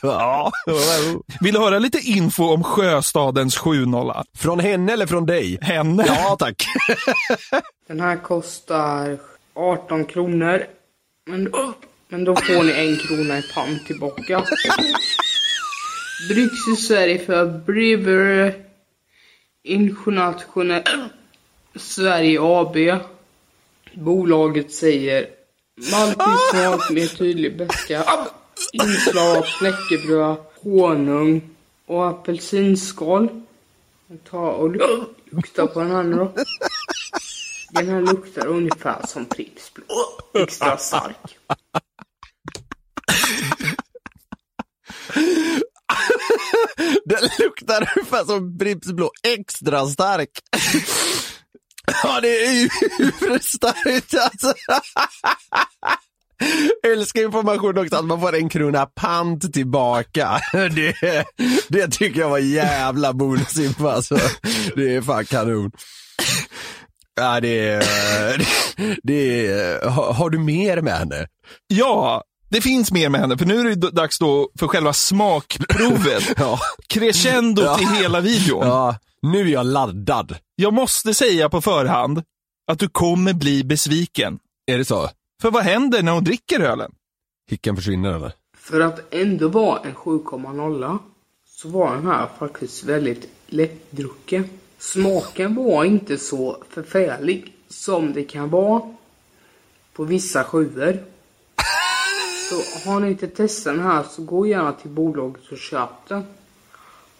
[0.02, 0.52] ja.
[1.40, 4.24] Vill du höra lite info om Sjöstadens 7-0?
[4.38, 5.58] Från henne eller från dig?
[5.60, 6.04] Henne.
[6.06, 6.66] Ja, tack.
[7.88, 9.18] Den här kostar
[9.54, 10.64] 18 kronor.
[11.26, 11.52] Men,
[12.08, 14.44] men då får ni en krona i pant tillbaka.
[16.28, 18.54] Bryggs i Sverige för Brewer
[19.64, 20.82] International
[21.76, 22.76] Sverige AB.
[23.94, 25.26] Bolaget säger
[25.92, 28.04] Maltig med tydlig beska.
[28.72, 31.50] Inslag av knäckebröd, honung
[31.86, 33.42] och apelsinskal.
[34.30, 34.70] Ta och
[35.30, 36.32] lukta på den här nu då.
[37.70, 39.84] Den här luktar ungefär som Pripps blå.
[40.42, 41.38] Extra stark.
[47.04, 50.30] Den luktar ungefär som Pripps blå, extra stark.
[52.02, 52.68] Ja, det är ju
[54.20, 54.54] alltså.
[56.86, 60.40] Älskar information också att man får en krona pant tillbaka.
[60.52, 61.24] Det,
[61.68, 64.18] det tycker jag var jävla bonusinfo alltså.
[64.76, 65.72] Det är fan kanon.
[67.16, 67.82] Ja, det är,
[69.02, 71.26] det, är, har du mer med henne?
[71.66, 76.34] Ja, det finns mer med henne, för nu är det dags då för själva smakprovet.
[76.36, 76.58] Ja.
[76.86, 77.80] Crescendot Ja.
[77.80, 78.66] i hela videon.
[78.66, 80.36] Ja, nu är jag laddad.
[80.56, 82.22] Jag måste säga på förhand
[82.66, 84.38] att du kommer bli besviken.
[84.66, 85.10] Är det så?
[85.42, 86.92] För vad händer när hon dricker ölen?
[87.50, 88.32] Hicken försvinner eller?
[88.58, 90.98] För att ändå vara en 7,0
[91.46, 94.48] så var den här faktiskt väldigt lättdrucken.
[94.78, 98.82] Smaken var inte så förfärlig som det kan vara
[99.92, 101.04] på vissa sjuor.
[102.50, 106.24] Så har ni inte testat den här så gå gärna till bolaget och köp den.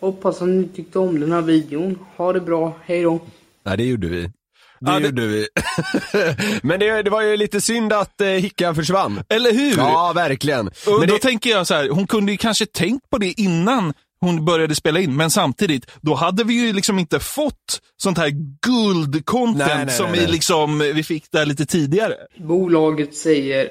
[0.00, 1.98] Hoppas att ni tyckte om den här videon.
[2.16, 3.20] Ha det bra, hej då.
[3.64, 4.22] Nej, det gjorde vi.
[4.22, 4.30] Det
[4.80, 5.46] Ja, det- gjorde vi.
[6.62, 9.22] Men det, det var ju lite synd att eh, Hickan försvann.
[9.28, 9.76] Eller hur?
[9.76, 10.66] Ja, verkligen.
[10.66, 13.40] Och Men då det, tänker jag så här, hon kunde ju kanske tänkt på det
[13.40, 18.18] innan hon började spela in, men samtidigt, då hade vi ju liksom inte fått sånt
[18.18, 18.30] här
[18.66, 22.14] guldcontent Nej, nej, som nej, vi, liksom, vi fick där lite tidigare.
[22.38, 23.68] Bolaget säger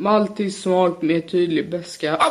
[0.00, 2.22] maltig smak med tydlig beska.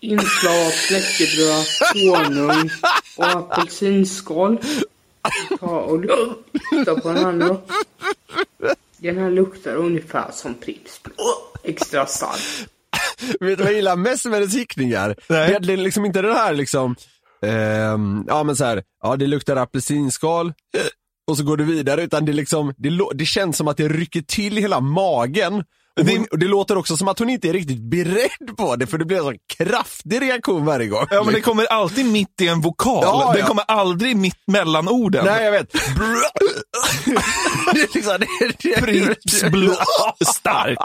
[0.00, 2.70] Inslag av knäckebröd, honung
[3.16, 4.58] och apelsinskal.
[5.60, 7.62] Ta och lukta på den här nu då.
[8.96, 11.00] Den här luktar ungefär som Pripps.
[11.64, 12.68] Extra stark.
[13.40, 15.16] vet du vad jag gillar mest med hennes hickningar?
[15.28, 15.58] Nej.
[15.60, 16.96] Det är liksom inte den här liksom,
[17.42, 20.52] ehm, ja men så här, ja det luktar apelsinskal
[21.26, 24.20] och så går du vidare utan det liksom, det, det känns som att det rycker
[24.20, 25.64] till hela magen.
[26.04, 29.04] Det- det låter också som att hon inte är riktigt beredd på det för det
[29.04, 31.06] blir en sån kraftig reaktion varje gång.
[31.10, 33.00] Ja, men det kommer alltid mitt i en vokal.
[33.02, 33.46] Ja, Den ja.
[33.46, 35.24] kommer aldrig mitt mellan orden.
[35.24, 35.72] Nej jag vet.
[37.74, 38.26] det liksom, det,
[38.62, 39.74] det, Pripps blå
[40.34, 40.78] stark.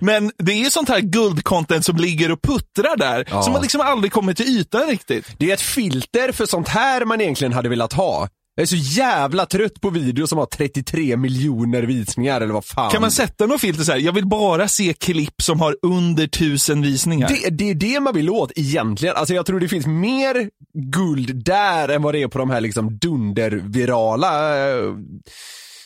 [0.00, 3.42] Men det är sånt här guldcontent som ligger och puttrar där, Ja.
[3.42, 5.26] som man liksom aldrig kommer till ytan riktigt.
[5.38, 8.28] Det är ett filter för sånt här man egentligen hade velat ha.
[8.56, 12.90] Jag är så jävla trött på videor som har 33 miljoner visningar eller vad fan.
[12.90, 13.98] Kan man sätta något filter så här?
[13.98, 17.28] jag vill bara se klipp som har under tusen visningar.
[17.28, 19.16] det, det är det man vill åt egentligen.
[19.16, 20.50] Alltså jag tror det finns mer
[20.92, 24.84] guld där än vad det är på de här liksom dundervirala, eh,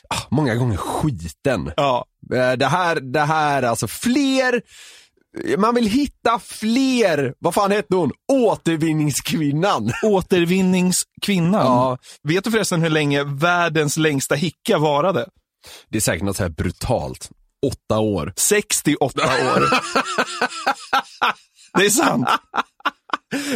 [0.08, 1.72] ah, många gånger skiten.
[1.76, 2.04] Ja.
[2.34, 4.62] Eh, Det här, det här, alltså fler
[5.58, 8.12] man vill hitta fler, vad fan hette hon?
[8.32, 9.92] Återvinningskvinnan.
[10.02, 11.66] Återvinningskvinnan.
[11.66, 11.98] Ja.
[12.22, 15.28] Vet du förresten hur länge världens längsta hicka varade?
[15.88, 17.30] Det är säkert något så här brutalt.
[17.66, 18.32] Åtta år.
[18.36, 19.60] 68 år.
[21.78, 22.28] det är sant.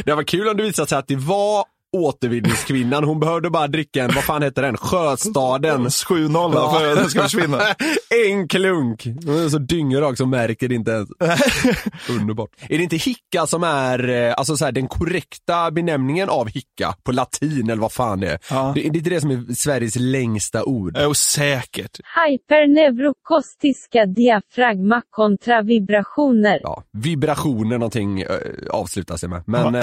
[0.04, 3.04] Det var kul om det visade sig att det var återvinningskvinnan.
[3.04, 4.76] Hon behövde bara dricka en, vad fan heter den?
[4.76, 5.86] Sjöstaden.
[5.86, 7.60] 7-0 för att den ska försvinna.
[8.28, 9.06] en klunk.
[9.06, 11.08] Hon är så dyngrak så märker det inte ens.
[12.20, 12.50] Underbart.
[12.68, 16.94] Är det inte hicka som är eh, alltså så här, den korrekta benämningen av hicka
[17.02, 18.38] på latin eller vad fan det är?
[18.50, 18.72] Ja.
[18.74, 20.98] Det, det är inte det som är Sveriges längsta ord.
[21.02, 22.00] Jo, säkert.
[22.28, 26.60] Hyperneurokostiska diafragma kontra vibrationer.
[26.62, 28.28] Ja, vibrationer någonting äh,
[28.70, 29.42] avslutas det med.
[29.46, 29.82] Men ja.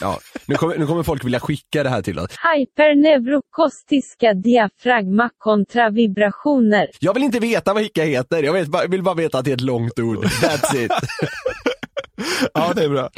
[0.00, 2.30] ja, nu, kommer, nu kommer folk vilja skicka det här till oss.
[2.56, 6.86] Hyperneurokostiska diafragma kontra vibrationer.
[7.00, 9.50] Jag vill inte veta vad hicka heter, jag vet, bara- vill bara veta att det
[9.50, 10.24] är ett långt ord.
[10.24, 10.92] That's it.
[12.54, 13.08] Ja, det är bra.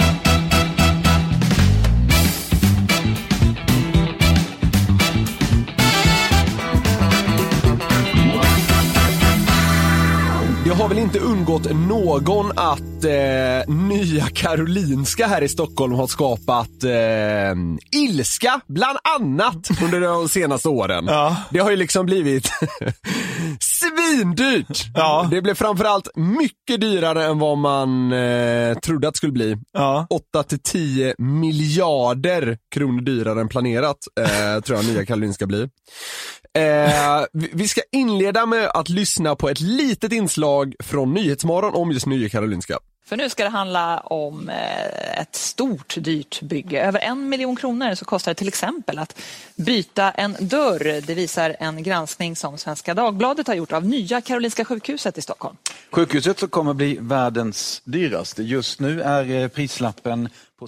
[10.67, 16.85] Det har väl inte undgått någon att eh, Nya Karolinska här i Stockholm har skapat
[16.85, 21.05] eh, ilska, bland annat under de senaste åren.
[21.09, 21.37] Ja.
[21.51, 22.51] Det har ju liksom blivit
[23.61, 24.87] svindyrt.
[24.95, 25.29] Ja.
[25.31, 29.57] Det blev framförallt mycket dyrare än vad man eh, trodde att det skulle bli.
[29.73, 30.07] Ja.
[30.11, 35.69] 8 till 10 miljarder kronor dyrare än planerat, eh, tror jag Nya Karolinska blir.
[36.57, 42.07] Eh, vi- ska inleda med att lyssna på ett litet inslag från Nyhetsmorgon om just
[42.07, 42.79] Nya Karolinska.
[43.09, 46.81] För nu ska det handla om eh, ett stort dyrt bygge.
[46.81, 49.21] Över en miljon kronor så kostar det till exempel att
[49.57, 51.01] byta en dörr.
[51.07, 55.57] Det visar en granskning som Svenska Dagbladet har gjort av Nya Karolinska sjukhuset i Stockholm.
[55.93, 58.43] Sjukhuset som kommer bli världens dyraste.
[58.43, 60.67] Just nu är eh, prislappen på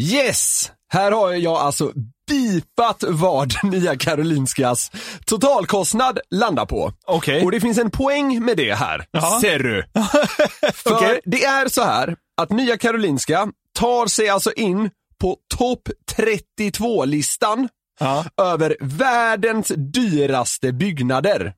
[0.00, 0.70] Yes!
[0.88, 1.92] Här har jag alltså
[2.28, 4.90] bipat vad Nya Karolinskas
[5.24, 6.92] totalkostnad landar på.
[7.06, 7.44] Okej.
[7.44, 9.38] Och det finns en poäng med det här, Ja.
[9.42, 9.84] ser du.
[10.74, 11.20] För Okej.
[11.24, 17.68] det är så här att Nya Karolinska tar sig alltså in på topp 32-listan
[18.00, 18.24] Ja.
[18.42, 21.54] över världens dyraste byggnader.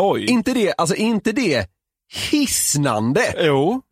[0.00, 0.24] Oj.
[0.26, 1.66] Inte det, alltså inte det
[2.30, 3.34] hisnande?
[3.38, 3.82] Jo.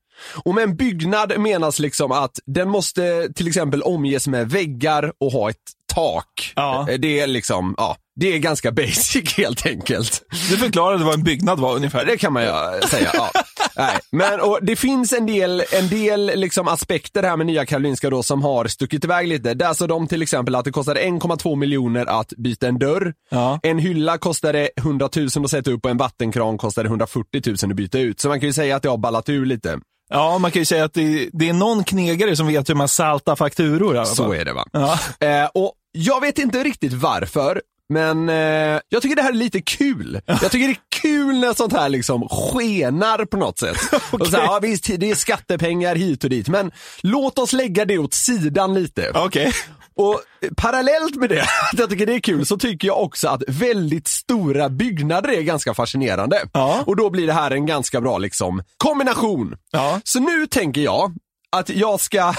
[0.45, 5.33] Och med en byggnad menas liksom att den måste till exempel omges med väggar och
[5.33, 5.57] ha ett
[5.95, 6.53] tak.
[6.57, 6.87] Ja.
[6.91, 10.23] Eh, Det är liksom, ja, det är ganska basic helt enkelt.
[10.51, 12.05] Du förklarade vad en byggnad var ungefär.
[12.05, 12.49] Det kan man ju
[12.89, 13.11] säga.
[13.15, 13.31] Ja.
[13.77, 18.11] Nej, men och det finns en del, en del liksom aspekter här med Nya Karolinska
[18.11, 19.55] då som har stuckit iväg lite.
[19.55, 23.15] Där så de till exempel att det kostade 1,2 miljoner att byta en dörr.
[23.31, 23.61] Ja.
[23.63, 27.77] En hylla kostade 100 000 att sätta upp och en vattenkran kostade 140 000 att
[27.77, 28.21] byta ut.
[28.21, 29.79] Så man kan ju säga att det har ballat ur lite.
[30.09, 32.89] Ja, man kan ju säga att det, det är någon knegare som vet hur man
[32.89, 34.17] saltar fakturor i alla fall.
[34.17, 34.67] Så är det va.
[34.73, 34.99] Ja.
[35.27, 39.61] Eh, och jag vet inte riktigt varför, men eh, jag tycker det här är lite
[39.61, 40.21] kul.
[40.27, 43.77] Jag tycker det är kul när sånt här liksom skenar på något sätt.
[44.11, 47.85] och så här, ja, visst, det är skattepengar hit och dit, men låt oss lägga
[47.85, 49.13] det åt sidan lite.
[49.15, 49.53] Okej.
[49.99, 53.29] Och eh, parallellt med det, att jag tycker det är kul, så tycker jag också
[53.29, 56.43] att väldigt stora byggnader är ganska fascinerande.
[56.53, 56.83] Ja.
[56.87, 59.57] Och då blir det här en ganska bra liksom kombination.
[59.71, 60.01] Ja.
[60.05, 61.15] Så nu tänker jag
[61.57, 62.35] att jag ska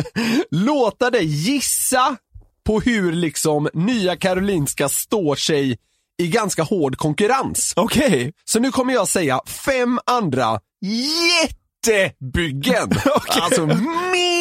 [0.50, 2.16] låta dig gissa
[2.66, 5.78] på hur liksom Nya Karolinska står sig
[6.18, 7.72] i ganska hård konkurrens.
[7.76, 8.32] Okej.
[8.44, 10.60] Så nu kommer jag säga fem andra
[11.86, 12.92] jättebyggen.
[13.28, 13.66] Alltså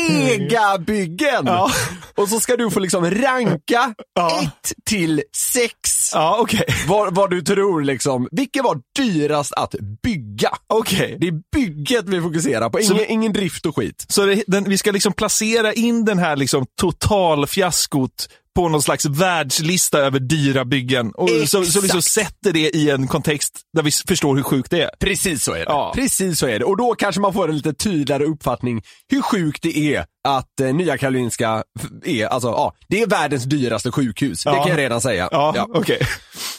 [0.09, 1.43] megabyggen.
[1.45, 1.71] Ja.
[2.15, 4.41] Och så ska du få liksom ranka Ja.
[4.43, 6.11] ett till sex.
[6.13, 6.65] Ja, okej.
[6.87, 10.49] Vad, vad du tror liksom, vilket var dyrast att bygga?
[10.67, 11.17] Okej.
[11.19, 14.05] Det är bygget vi fokuserar på, Så- ingen, ingen drift och skit.
[14.09, 19.05] Så det, den, vi ska liksom placera in den här liksom totalfiaskot på någon slags
[19.05, 21.11] världslista över dyra byggen.
[21.15, 22.03] Och så, så liksom Exakt.
[22.05, 24.89] sätter det i en kontext där vi förstår hur sjukt det är.
[24.99, 25.65] Precis så är det.
[25.67, 25.91] Ja.
[25.95, 26.65] Precis så är det.
[26.65, 30.73] Och då kanske man får en lite tydligare uppfattning hur sjukt det är att eh,
[30.73, 31.63] Nya Karolinska
[32.05, 34.43] är, alltså ja, det är världens dyraste sjukhus.
[34.43, 34.61] Det Ja.
[34.63, 35.29] kan jag redan säga.
[35.31, 35.67] Ja, Ja.
[35.73, 35.99] okej.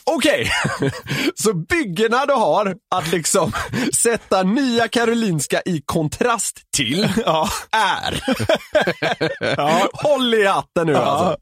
[0.05, 0.51] Okej,
[1.35, 3.53] så byggena du har att liksom
[4.03, 7.49] sätta Nya Karolinska i kontrast till Ja.
[7.73, 8.21] är,
[10.03, 10.99] håll i hatten nu Ja.
[10.99, 11.37] alltså.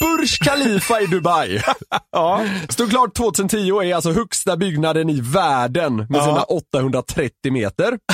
[0.00, 1.62] Burj Khalifa i Dubai.
[2.12, 2.44] Ja.
[2.68, 6.24] Stod klart 2010 och är alltså högsta byggnaden i världen med Ja.
[6.24, 7.98] sina 830 meter.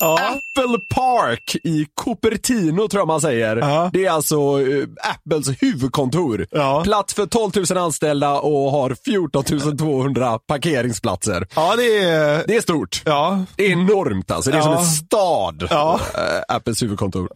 [0.00, 3.56] Apple Park i Cupertino tror jag man säger.
[3.92, 6.46] Det är alltså eh, Apples huvudkontor.
[6.84, 9.44] Plats för 12 000 anställda och har 14
[9.78, 11.46] 200 parkeringsplatser.
[11.56, 12.44] Ja, det är...
[12.46, 13.02] Det är stort.
[13.04, 13.44] Ja.
[13.56, 14.50] Det är enormt alltså.
[14.50, 14.64] Det är Ja.
[14.64, 15.66] som en stad.
[15.70, 16.00] Ja.
[16.14, 17.28] eh, Apples huvudkontor.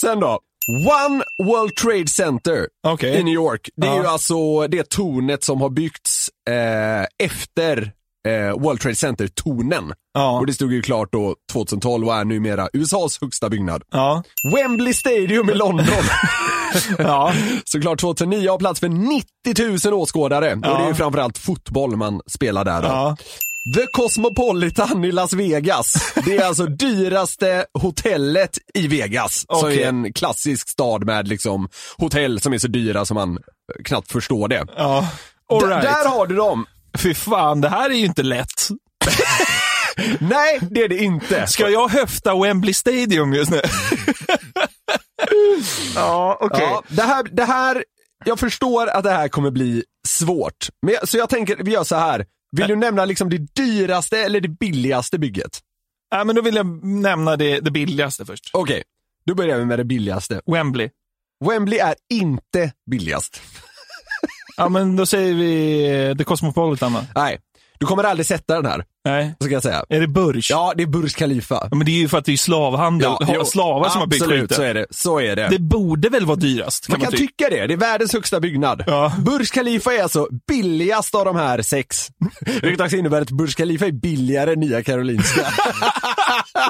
[0.00, 0.40] Sen då.
[0.70, 3.16] One World Trade Center Okej.
[3.20, 3.68] i New York.
[3.76, 4.02] Det är Ja.
[4.02, 7.92] ju alltså det tornet som har byggts eh, efter
[8.28, 9.92] eh, World Trade Center-tornen.
[10.40, 13.82] Och det stod ju klart då 2012 och är numera USAs högsta byggnad.
[13.92, 14.22] Ja.
[14.54, 15.86] Wembley Stadium i London.
[16.98, 17.32] ja.
[17.64, 20.52] Såklart 2009 har plats för 90 000 åskådare.
[20.52, 20.78] Och Ja.
[20.78, 22.88] det är ju framförallt fotboll man spelar där då.
[23.74, 26.12] The Cosmopolitan i Las Vegas.
[26.24, 29.44] Det är alltså dyraste hotellet i Vegas.
[29.48, 29.82] Som Okej.
[29.82, 34.12] är en klassisk stad med liksom hotell som är så dyra som man eh, knappt
[34.12, 34.66] förstår det.
[34.76, 35.08] Ja.
[35.52, 35.82] All right.
[35.82, 36.66] Där har du dem.
[36.98, 38.68] Fy fan, det här är ju inte lätt.
[40.20, 41.46] Nej, det är det inte.
[41.46, 43.60] Ska jag höfta Wembley Stadium just nu?
[45.94, 46.60] ja, okej.
[46.60, 47.84] Ja, det, här, det här,
[48.24, 50.68] jag förstår att det här kommer bli svårt.
[50.86, 52.24] Men, så jag tänker, vi gör så här.
[52.56, 55.60] Vill du nämna liksom det dyraste eller det billigaste bygget?
[56.10, 58.50] Ja, men då vill jag nämna det, det billigaste först.
[58.52, 58.82] Okej,
[59.26, 60.40] då börjar vi med det billigaste.
[60.46, 60.90] Wembley.
[61.44, 63.42] Wembley är inte billigast.
[64.56, 66.96] Ja, men då säger vi The Cosmopolitan.
[67.14, 67.40] Nej,
[67.78, 68.84] du kommer aldrig sätta den här.
[69.04, 69.34] Nej.
[69.40, 69.84] Så kan jag säga.
[69.88, 70.40] Är det Burj?
[70.50, 71.68] Ja, det är Burj Khalifa.
[71.70, 74.06] Ja, men det är ju för att det är slavhandel, Ja, jo, slavar som har
[74.06, 74.48] byggt skiten.
[74.56, 74.86] så är det.
[74.90, 75.48] Så är det.
[75.48, 76.86] Det borde väl vara dyrast?
[76.86, 77.44] Kan man man, kan tycka.
[77.46, 77.66] tycka det.
[77.66, 78.84] Det är världens högsta byggnad.
[78.86, 79.12] Ja.
[79.18, 82.08] Burj Khalifa är alltså billigast av de här sex.
[82.62, 85.40] Vilket också innebär att Burj Khalifa är billigare än Nya Karolinska.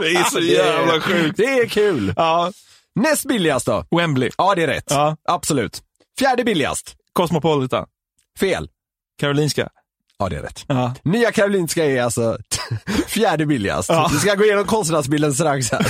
[0.01, 1.37] Det är så jävla sjukt.
[1.37, 2.13] Det är kul.
[2.17, 2.53] Ja.
[3.01, 3.85] Näst billigast då?
[3.97, 4.31] Wembley.
[4.39, 4.85] Ja, det är rätt.
[4.89, 5.17] Ja.
[5.29, 5.83] Absolut.
[6.19, 6.95] Fjärde billigast?
[7.13, 7.87] Cosmopolitan.
[8.41, 8.69] Fel.
[9.21, 9.69] Karolinska.
[10.21, 10.65] Ja, det är rätt.
[10.67, 10.95] Ja.
[11.03, 12.39] Nya Karolinska är alltså
[13.07, 13.89] fjärde billigast.
[13.89, 14.09] Ja.
[14.13, 15.81] Vi ska gå igenom kostnadsbilden strax här.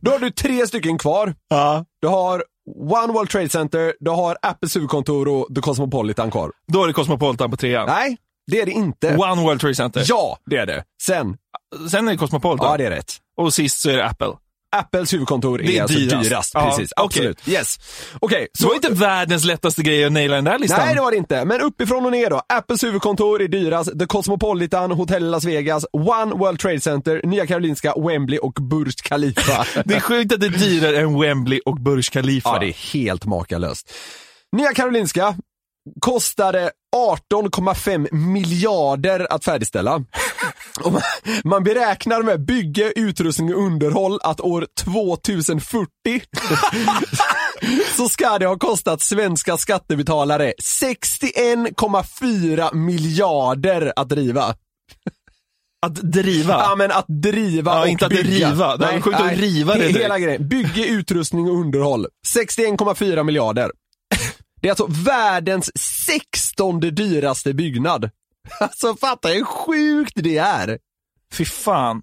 [0.00, 1.34] Då har du tre stycken kvar.
[1.48, 1.84] Ja.
[2.00, 2.44] Du har
[2.78, 6.52] One World Trade Center, du har Apples huvudkontor och The Cosmopolitan kvar.
[6.72, 7.86] Då är det Cosmopolitan på trean.
[7.88, 8.16] Nej,
[8.50, 9.16] det är det inte.
[9.16, 10.02] One World Trade Center.
[10.06, 10.84] Ja, det är det.
[11.02, 11.36] Sen,
[11.90, 12.70] Sen är det Cosmopolitan.
[12.70, 13.12] ja det är rätt.
[13.36, 14.32] Och sist så är det Apple.
[14.76, 16.24] Apples huvudkontor är, är alltså dyrast.
[16.28, 16.50] dyrast.
[16.54, 17.04] Ja, Precis, okej.
[17.06, 17.48] absolut.
[17.48, 17.78] Yes.
[18.20, 20.80] Okej, Det var inte världens lättaste grej att naila den där listan.
[20.86, 21.44] Nej, det var det inte.
[21.44, 22.42] Men uppifrån och ner då.
[22.48, 27.94] Apples huvudkontor är dyrast, The Cosmopolitan, Hotel Las Vegas, One World Trade Center, Nya Karolinska,
[27.96, 29.66] Wembley och Burj Khalifa.
[29.84, 32.48] Det är sjukt att det är dyrare än Wembley och Burj Khalifa.
[32.52, 33.92] ja, det är helt makalöst.
[34.56, 35.34] Nya Karolinska
[36.00, 36.70] kostade
[37.32, 40.04] 18,5 miljarder att färdigställa.
[40.84, 41.00] Man,
[41.44, 45.88] man beräknar med bygge, utrustning och underhåll att år 2040
[47.96, 54.54] så ska det ha kostat svenska skattebetalare 61,4 miljarder att driva.
[55.86, 56.54] Att driva?
[56.54, 58.50] Ja men att driva Ja, och inte att bygga.
[58.50, 58.76] riva.
[58.76, 59.98] Det är sjukt att riva det direkt.
[59.98, 60.48] Hela grejen.
[60.48, 62.06] Bygge, utrustning och underhåll.
[62.36, 63.70] 61,4 miljarder.
[64.66, 65.70] Det är alltså världens
[66.06, 68.10] 16 dyraste byggnad.
[68.60, 70.78] Alltså fatta hur sjukt det är.
[71.32, 72.02] Fy fan.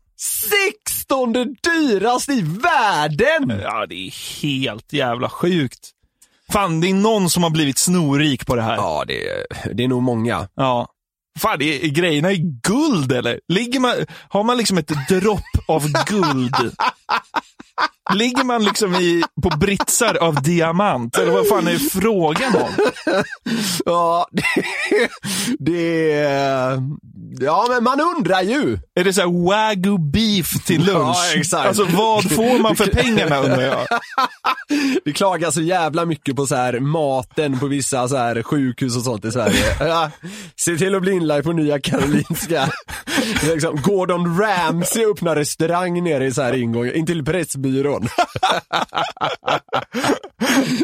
[0.88, 3.60] 16 dyrast i världen!
[3.64, 5.90] Ja, det är helt jävla sjukt.
[6.52, 8.76] Fan, det är någon som har blivit snorrik på det här.
[8.76, 10.48] Ja, det, det är nog många.
[10.56, 10.88] Ja.
[11.40, 13.40] Fan, det är, grejerna är guld eller?
[13.48, 13.94] Ligger man,
[14.30, 16.56] har man liksom ett dropp av guld?
[18.14, 21.18] Ligger man liksom i, på britsar av diamant?
[21.18, 22.72] Eller vad fan är frågan om?
[23.86, 24.44] Ja, det,
[25.60, 26.14] det...
[27.40, 28.78] Ja, men man undrar ju.
[28.96, 31.18] Är det så här wagyu beef till lunch?
[31.34, 31.68] Ja, exakt.
[31.68, 33.88] Alltså vad får man för pengarna undrar jag?
[35.06, 39.04] Det klagas så jävla mycket på så här maten på vissa så här sjukhus och
[39.04, 39.76] sånt i Sverige.
[39.80, 40.12] Ja,
[40.66, 42.70] se till att bli inlagd på Nya Karolinska.
[43.44, 47.93] Liksom, Gordon Ramsay öppnar restaurang nere i så här ingången, in till Pressbyrån.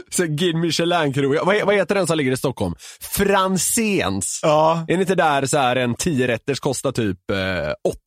[0.09, 1.35] så Guide Michelin-krog.
[1.45, 2.75] Vad, vad heter den som ligger i Stockholm?
[3.17, 4.39] Franzéns.
[4.41, 4.85] Ja.
[4.87, 7.37] Är det inte där så här en 10 rätters kostar typ eh,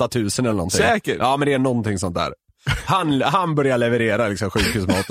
[0.04, 0.78] 8000 eller någonting?
[0.78, 1.16] Säkert.
[1.20, 2.32] Ja, men det är någonting sånt där.
[2.86, 5.06] Han, han börjar leverera liksom sjukhusmat.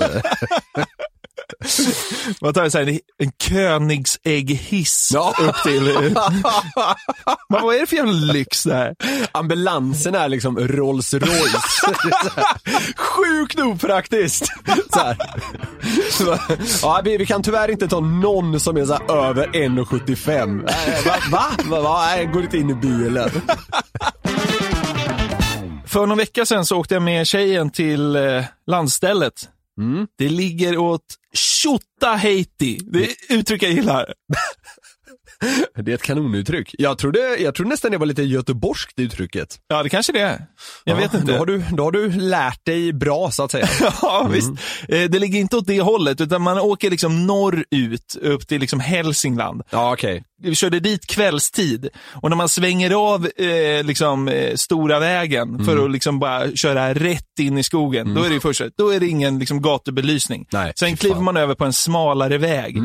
[2.40, 5.34] Man tar så här, en, en Königsägghiss Ja.
[5.40, 5.82] upp till...
[7.48, 8.94] Men vad är det för jävla lyx det här?
[9.32, 11.80] Ambulansen är liksom Rolls Royce.
[12.96, 14.46] Sjukt opraktiskt.
[14.92, 15.16] Så här.
[16.10, 16.38] Så,
[16.82, 20.62] Ja, vi, vi kan tyvärr inte ta någon som är så här över 1,75.
[20.66, 21.14] Nej, Va?
[21.30, 21.50] Va?
[21.64, 21.80] Va?
[21.80, 22.06] Va?
[22.06, 23.30] Nej, går inte in i bilen.
[25.86, 29.48] För någon vecka sedan så åkte jag med tjejen till eh, landstället.
[29.80, 30.06] Mm.
[30.18, 32.80] Det ligger åt Tjottaheiti.
[32.82, 34.14] Det är uttryck jag gillar.
[35.76, 36.74] Det är ett kanonuttryck.
[36.78, 39.58] Jag trodde, jag trodde nästan det var lite göteborgskt uttrycket.
[39.68, 40.46] Ja, det kanske det är.
[40.84, 41.32] Jag Ja, vet inte.
[41.32, 43.68] Då har, du, då har du lärt dig bra så att säga.
[44.02, 44.50] Ja, visst.
[44.88, 48.80] Eh, Det ligger inte åt det hållet, utan man åker liksom norrut, upp till liksom
[48.80, 49.62] Hälsingland.
[49.70, 50.24] Ja, okej.
[50.42, 55.84] Vi körde dit kvällstid och när man svänger av eh, liksom, eh, stora vägen för
[55.84, 59.06] att liksom bara köra rätt in i skogen, då är det först, då är det
[59.06, 60.46] ingen liksom, gatubelysning.
[60.52, 62.78] Nej, sen kliver man över på en smalare väg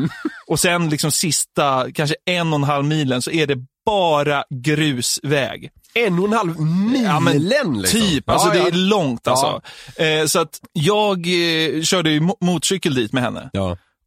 [0.46, 5.70] och sen liksom sista, kanske en och en halv milen så är det bara grusväg.
[5.94, 8.00] En och en halv milen Ja, men liksom.
[8.00, 8.66] Typ, alltså Ja, det ja.
[8.66, 9.60] är långt alltså.
[9.96, 13.50] Eh, så att jag eh, körde ju mo- motorcykel dit med henne.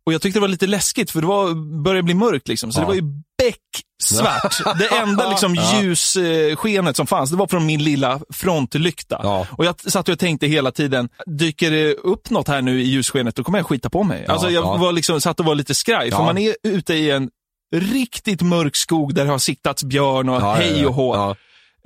[0.06, 2.72] Och jag tyckte det var lite läskigt för det var, började bli mörkt liksom.
[2.72, 3.04] Så det var ju
[3.38, 4.80] becksvart.
[4.80, 9.18] Det enda liksom ljusskenet som fanns, det var från min lilla frontlykta.
[9.58, 13.36] Och jag satt och tänkte hela tiden, dyker det upp något här nu i ljusskenet,
[13.36, 14.26] då kommer jag skita på mig.
[14.28, 14.78] Alltså jag ja.
[14.78, 17.30] var liksom, satt och var lite skraj, för man är ute i en
[17.72, 20.88] riktigt mörk skog där det har siktats björn och Ja, ja, hej ja.
[20.88, 21.16] och hå.
[21.16, 21.36] Ja.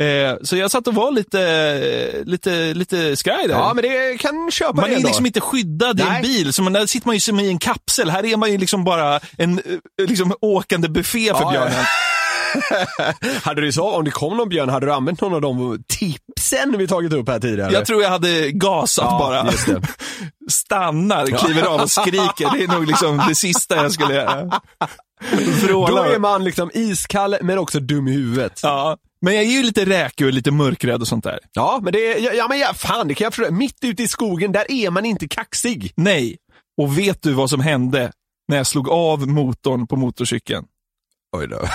[0.05, 3.55] Eh, så jag satt och var lite, lite, lite skraj där.
[3.55, 6.15] Ja, men det kan köpa Man är liksom inte skyddad i Nej.
[6.15, 8.09] en bil, så man, där sitter man ju som i en kapsel.
[8.09, 9.59] Här är man ju liksom bara en
[9.99, 11.51] eh, liksom, åkande buffé för Ja, ja.
[11.51, 11.85] björnen.
[13.43, 16.77] hade du så, om det kom någon björn, hade du använt någon av de tipsen
[16.77, 17.71] vi tagit upp här tidigare?
[17.73, 19.51] Jag tror jag hade gasat Ja, bara.
[19.51, 19.81] just det.
[20.51, 22.57] Stannar, kliver av och skriker.
[22.57, 24.43] Det är nog liksom det sista jag skulle göra.
[24.45, 26.05] Då Vråla.
[26.15, 28.59] är man liksom iskall men också dum i huvudet.
[28.63, 31.39] Ja, men jag är ju lite räkig och lite mörkrädd och sånt där.
[31.53, 33.53] Ja, men det, ja, ja men ja, fan det kan jag förstå.
[33.53, 35.91] Mitt ute i skogen, där är man inte kaxig.
[35.95, 36.37] Nej,
[36.81, 38.11] och vet du vad som hände
[38.47, 40.65] när jag slog av motorn på motorcykeln?
[41.35, 41.59] Oj då.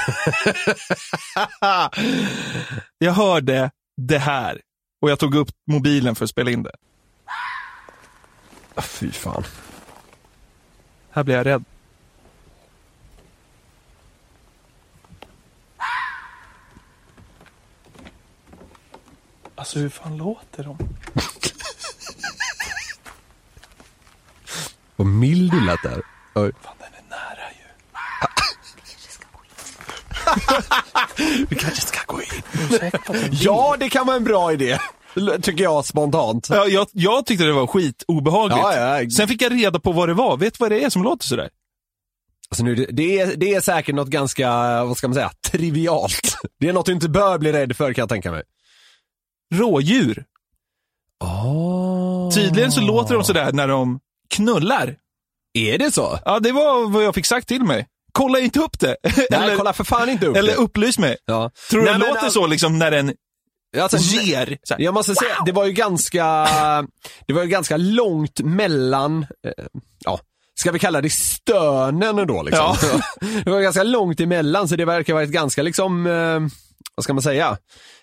[2.98, 4.60] Jag hörde det här
[5.02, 6.72] och jag tog upp mobilen för att spela in det.
[8.82, 9.44] Fy fan.
[11.10, 11.64] Här blev jag rädd.
[19.54, 20.78] Alltså hur fan låter de?
[24.96, 26.02] Vad mild du lät där.
[26.34, 26.52] Oj.
[26.62, 27.64] Fan, den är nära ju.
[31.48, 32.28] Vi kanske ska gå in.
[33.32, 34.78] Ja, det kan vara en bra idé.
[35.42, 36.48] Tycker jag spontant.
[36.50, 38.60] Ja, jag, jag tyckte det var skitobehagligt.
[38.62, 39.10] Ja, ja.
[39.10, 40.36] Sen fick jag reda på vad det var.
[40.36, 41.48] Vet du vad det är som låter sådär?
[42.50, 44.48] Alltså nu, det- det, är, det är säkert något ganska,
[44.84, 46.36] vad ska man säga, trivialt.
[46.60, 48.42] Det är något du inte bör bli rädd för kan jag tänka mig.
[49.54, 50.24] Rådjur.
[51.24, 52.30] Oh.
[52.34, 54.00] Tydligen så låter de sådär när de
[54.30, 54.96] knullar.
[55.54, 56.18] Är det så?
[56.24, 57.86] Ja, det var vad jag fick sagt till mig.
[58.12, 58.96] Kolla inte upp det.
[59.04, 60.58] Nej, eller, kolla för fan inte upp eller det.
[60.58, 61.16] upplys mig.
[61.26, 61.50] Ja.
[61.70, 63.12] Tror du Nej, det låter alltså- så liksom när den
[63.80, 64.58] Alltså, ger?
[64.78, 66.24] Jag måste säga, det var ju ganska,
[67.26, 69.64] det var ju ganska långt mellan, eh,
[70.04, 70.20] ja,
[70.60, 72.76] ska vi kalla det stönen då liksom.
[73.44, 76.40] det var ganska långt emellan så det verkar vara ett ganska liksom, eh,
[77.00, 77.56] vad ska man säga,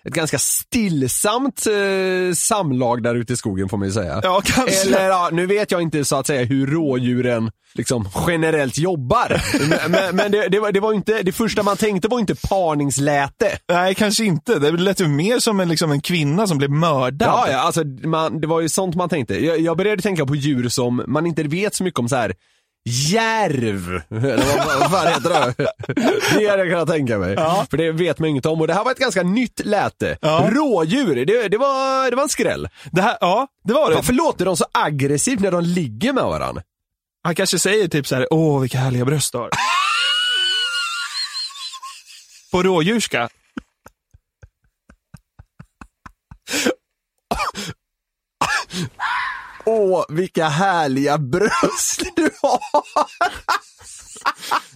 [0.04, 4.20] ett ganska stillsamt eh, samlag där ute i skogen får man ju säga.
[4.22, 4.88] Ja, kanske.
[4.88, 9.42] Eller ja, nu vet jag inte så att säga hur rådjuren liksom generellt jobbar.
[9.88, 13.58] men men, det, det, var, det var inte, det första man tänkte var inte parningsläte.
[13.68, 14.58] Nej, kanske inte.
[14.58, 17.28] Det lät ju mer som en, liksom en kvinna som blev mördad.
[17.28, 19.44] Ja, ja alltså man, det var ju sånt man tänkte.
[19.44, 22.34] Jag, jag började tänka på djur som man inte vet så mycket om så här.
[22.90, 25.54] Järv, eller vad, vad fan heter det?
[26.38, 27.36] Det hade jag kunnat tänka mig.
[27.70, 30.18] För det vet man inget om och det här var ett ganska nytt läte.
[30.20, 30.48] Ja.
[30.52, 32.68] Rådjur, det, det, var, det var en skräll.
[32.92, 33.94] Det här, ja, det var det.
[33.94, 36.62] Varför låter de så aggressivt när de ligger med varandra?
[37.22, 39.50] Han kanske säger typ så här: åh vilka härliga bröst du har.
[42.52, 43.28] På rådjurska.
[49.68, 52.60] Åh, vilka härliga bröst du har!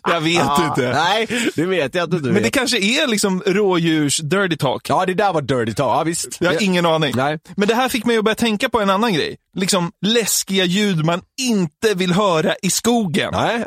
[0.09, 0.93] Jag vet inte.
[0.95, 1.26] Nej,
[1.57, 2.43] det vet jag inte du Men vet.
[2.43, 4.88] det kanske är liksom rådjurs dirty talk.
[4.88, 5.88] Ja, det där var dirty talk.
[5.99, 6.28] Ja, visst.
[6.40, 7.12] Jag har ingen aning.
[7.16, 7.38] Nej.
[7.57, 9.36] Men det här fick mig att börja tänka på en annan grej.
[9.57, 13.29] Liksom läskiga ljud man inte vill höra i skogen.
[13.33, 13.59] Nej.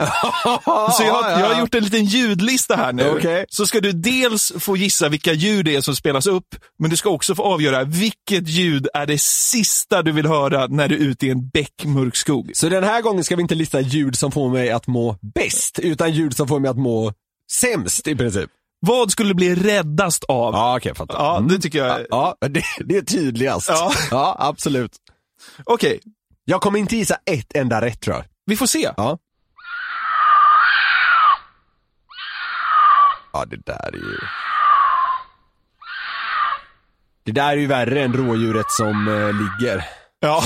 [0.98, 3.10] Så jag, har- Ja, jag har gjort en liten ljudlista här nu.
[3.10, 3.46] Okej.
[3.50, 6.98] Så ska du dels få gissa vilka ljud det är som spelas upp, men du
[6.98, 11.00] ska också få avgöra vilket ljud är det sista du vill höra när du är
[11.00, 12.52] ute i en beckmörk skog.
[12.54, 15.80] Så den här gången ska vi inte lista ljud som får mig att må bäst,
[15.80, 17.14] utan ljud som får mig att må
[17.52, 18.50] sämst i princip.
[18.80, 20.54] Vad skulle du bli räddast av?
[20.54, 21.16] Ja, okej, jag fattar.
[21.16, 21.50] Ja, Mm.
[21.50, 22.00] det tycker jag.
[22.10, 23.70] Ja, det, det är tydligast.
[23.70, 23.92] Ja.
[24.12, 24.92] ja, absolut.
[25.64, 26.00] Okej,
[26.46, 28.26] Jag kommer inte gissa ett enda rätt tror jag.
[28.46, 28.92] vi får se.
[28.98, 29.18] Ja.
[33.34, 34.18] Ja, det där är ju...
[37.26, 39.86] Det där är ju värre än rådjuret som eh, ligger.
[40.20, 40.44] Ja.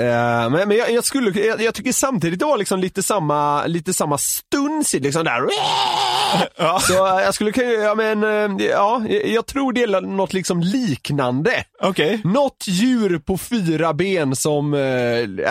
[0.00, 3.66] Eh, men men jag, jag, skulle, jag, jag tycker samtidigt det var liksom lite samma,
[3.66, 5.42] lite samma stuns i liksom där.
[6.80, 10.60] Så eh, jag skulle kunna, ja men, eh, ja, jag- tror det är något liksom
[10.60, 11.64] liknande.
[11.82, 12.20] Okej.
[12.24, 14.80] Något djur på fyra ben som eh,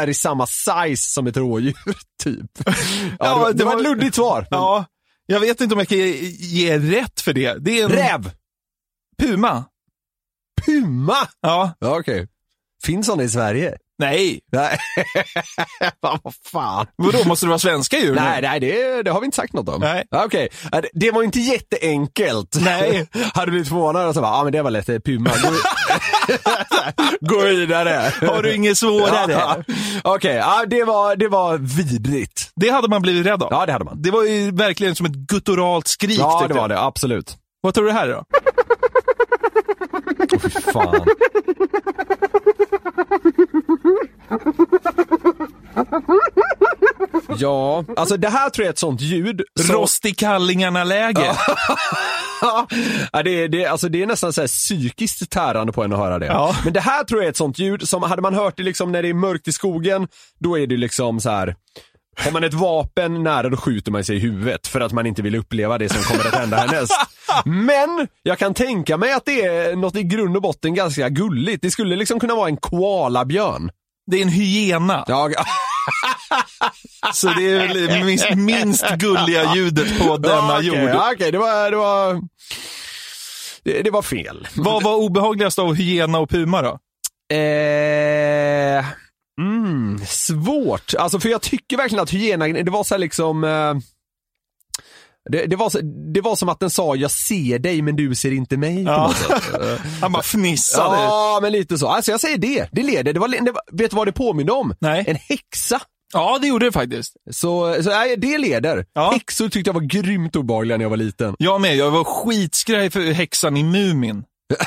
[0.02, 1.76] är i samma size som ett rådjur,
[2.24, 2.52] typ.
[2.66, 2.72] Ja,
[3.20, 4.48] Ja, det, det, det var var- ett luddigt svar.
[4.52, 4.86] men- Ja,
[5.26, 7.54] jag vet inte om jag kan ge, ge rätt för det.
[7.66, 8.32] Det är en Räv!
[9.22, 9.66] puma.
[10.66, 11.18] Puma!
[11.42, 12.28] Ja, Ja, okej.
[12.84, 13.78] Finns sådana i Sverige?
[14.00, 14.40] Nej.
[14.52, 14.78] Nej.
[16.02, 16.20] Vad
[16.52, 16.88] fan.
[16.96, 18.16] Vadå, måste det vara svenska djur?
[18.16, 19.82] Nej, nej det, det har vi inte sagt något om.
[19.82, 20.04] Nej.
[20.10, 22.58] Ja, Okej, Ja, det- var inte jätteenkelt.
[22.62, 23.08] Nej.
[23.34, 25.30] Hade blivit förvånad och så bara, ja men det var lätt, är Puma.
[27.22, 28.12] Gå, vidare.
[28.28, 29.32] Har du inget svårare?
[29.32, 29.58] Ja,
[30.04, 32.50] Okej, ja, det, var, det var vidrigt.
[32.56, 33.48] Det hade man blivit rädd av.
[33.52, 34.02] Ja, det hade man.
[34.02, 36.20] Det var ju verkligen som ett gutturalt skrik.
[36.20, 36.70] Ja, det var jag.
[36.70, 37.38] det, absolut.
[37.62, 38.24] Vad tror du det här är då?
[40.42, 41.06] Fy fan.
[47.38, 49.42] Ja, alltså det här tror jag är ett sånt ljud.
[49.60, 51.36] som- Rost i kallingarna-läge.
[52.42, 52.68] ja,
[53.24, 56.20] det, är- det, alltså det är nästan så här psykiskt tärande på en att höra
[56.20, 56.26] det.
[56.26, 56.56] Ja.
[56.64, 58.92] Men det här tror jag är ett sånt ljud som, hade man hört det liksom
[58.92, 60.08] när det är mörkt i skogen,
[60.40, 61.56] då är det liksom så här.
[62.24, 65.22] Har man ett vapen nära då skjuter man sig i huvudet för att man inte
[65.22, 66.92] vill uppleva det som kommer att hända härnäst.
[67.46, 71.62] Men jag kan tänka mig att det är något i grund och botten ganska gulligt.
[71.62, 73.72] Det skulle liksom kunna vara en koalabjörn.
[74.12, 75.04] Det är en hyena.
[75.08, 75.30] Ja,
[77.14, 80.90] Så det är väl minst, minst gulliga ljudet på denna ja, okej, jord.
[80.90, 82.22] ja, Okej, det var, det var,
[83.64, 84.48] det, det var fel.
[84.56, 86.80] Vad var obehagligast av hyena och puma då?
[87.36, 88.86] Eh,
[89.42, 90.94] mm, svårt.
[90.98, 93.74] Alltså för jag tycker verkligen att hyena, det var så här liksom eh,
[95.32, 95.72] det, det, var
[96.14, 98.86] det var som att den sa jag ser dig men du ser inte mig.
[98.86, 99.14] På Ja.
[100.02, 100.98] Han bara fnissade.
[101.04, 101.88] ja men lite så.
[101.88, 103.14] Alltså jag säger det, det leder.
[103.14, 104.76] Det var, det var, vet du vad det påminner om?
[104.80, 105.04] Nej.
[105.08, 105.80] En häxa.
[106.14, 107.14] Ja, det gjorde det faktiskt.
[107.32, 108.86] Så, så nej, det leder.
[108.94, 109.12] Ja.
[109.12, 111.36] Häxor tyckte jag var grymt obehagliga när jag var liten.
[111.40, 111.76] Jag med.
[111.76, 114.24] Jag var skitskraj för häxan i Mumin.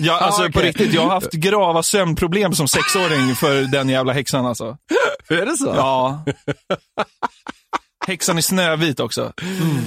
[0.00, 0.62] Ja, alltså på okej.
[0.62, 0.94] riktigt.
[0.94, 4.76] Jag har haft grava sömnproblem som sexåring för den jävla häxan alltså.
[5.28, 5.72] Är det så?
[5.76, 6.24] Ja.
[8.08, 9.32] Häxan i Snövit också.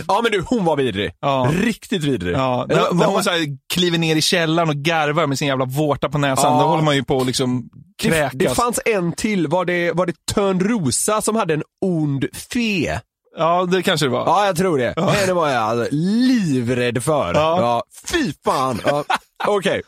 [0.07, 1.11] Ja men du, hon var vidrig.
[1.22, 1.51] Ja.
[1.53, 2.36] Riktigt vidrig.
[2.36, 3.39] Ja, när, när hon så här
[3.74, 6.59] kliver ner i källaren och garvar med sin jävla vårta på näsan, Ja.
[6.61, 7.69] då håller man ju på att liksom
[8.03, 8.32] det, kräkas.
[8.34, 12.99] det fanns en till, var det, var det Törnrosa som hade en ond fe?
[13.38, 14.26] Ja, det kanske det var.
[14.26, 14.93] Ja, jag tror det.
[15.11, 17.34] Henne var jag alltså livrädd för.
[17.34, 17.61] Ja.
[17.61, 17.84] Ja.
[18.11, 18.82] Fy fan.
[18.86, 19.03] Ja.
[19.47, 19.82] Okej.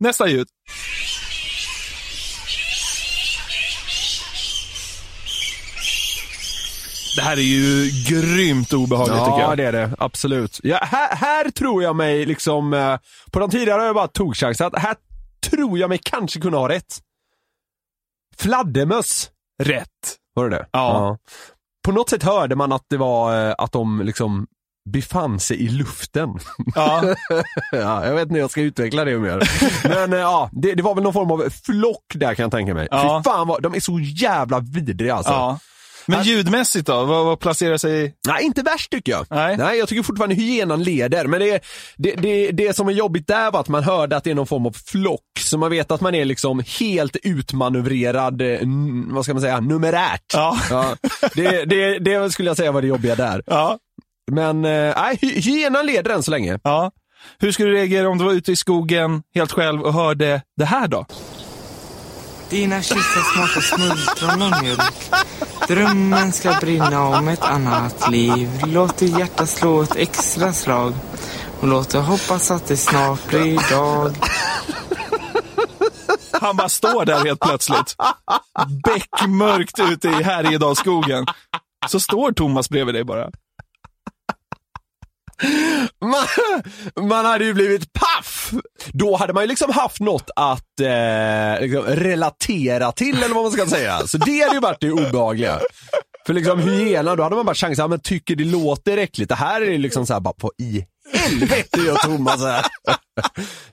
[0.00, 0.46] Nästa ljud.
[7.16, 9.56] Det här är ju grymt obehagligt tycker Ja, jag.
[9.56, 9.90] det är det.
[9.98, 10.60] Absolut.
[10.62, 12.96] Ja, här, här tror jag mig liksom, eh,
[13.30, 14.70] på de tidigare har jag bara tog chansen.
[14.76, 14.96] Här
[15.50, 16.98] tror jag mig kanske kunna ha rätt.
[18.38, 19.30] Fladdermöss.
[19.62, 19.88] Rätt.
[20.34, 20.66] Var det det?
[20.70, 21.18] Ja.
[21.84, 24.46] På något sätt hörde man att det var, eh, att de liksom
[24.90, 26.28] befann sig i luften.
[26.74, 27.02] Ja.
[27.72, 29.48] ja, jag vet inte hur jag ska utveckla det mer.
[29.88, 32.74] Men eh, ja, det, det var väl någon form av flock där kan jag tänka
[32.74, 32.88] mig.
[32.90, 33.20] Ja.
[33.24, 35.32] Fy fan vad, de är så jävla vidriga alltså.
[35.32, 35.58] ja.
[36.06, 37.04] Men ljudmässigt då?
[37.04, 38.14] Vad, vad placerar sig...
[38.26, 39.26] Nej, inte värst tycker jag.
[39.30, 39.78] Nej.
[39.78, 41.26] jag tycker fortfarande hyenan leder.
[41.26, 41.64] Men det,
[41.96, 44.46] det, det, det som är jobbigt där var att man hörde att det är någon
[44.46, 45.20] form av flock.
[45.40, 48.58] Så man vet att man är liksom helt utmanövrerad, eh,
[49.08, 50.32] vad ska man säga, numerärt.
[50.32, 50.96] Ja.
[51.34, 53.42] det, det, det skulle jag säga var det jobbiga där.
[53.46, 53.78] Ja.
[54.30, 56.58] Men eh, nej, hy, hyenan leder än så länge.
[56.62, 56.92] ja.
[57.38, 60.64] Hur skulle du reagera om du var ute i skogen helt själv och hörde det
[60.64, 61.06] här då?
[62.50, 65.10] Dina kyssar smakar smultron och mjölk.
[65.68, 68.62] Drömmen ska brinna om ett annat liv.
[68.66, 70.94] Låt ditt hjärta slå ett extra slag.
[71.60, 74.14] Och låt det hoppas att det snart blir dag.
[76.40, 77.96] Han bara står där helt plötsligt.
[78.84, 81.26] Bäckmörkt ute i Härjedalsskogen.
[81.88, 83.30] Så står Thomas bredvid dig bara.
[86.00, 86.26] Man,
[87.08, 88.52] man hade ju blivit paff!
[88.92, 93.52] Då hade man ju liksom haft något att eh, liksom relatera till eller vad man
[93.52, 94.06] ska säga.
[94.06, 95.60] Så det hade ju varit det obehagliga.
[96.26, 99.28] För liksom hyena, då hade man bara chansen, ja, men tycker det låter äckligt.
[99.28, 100.84] Det här är ju liksom såhär bara, på i
[101.14, 102.66] helvete gör Thomas här.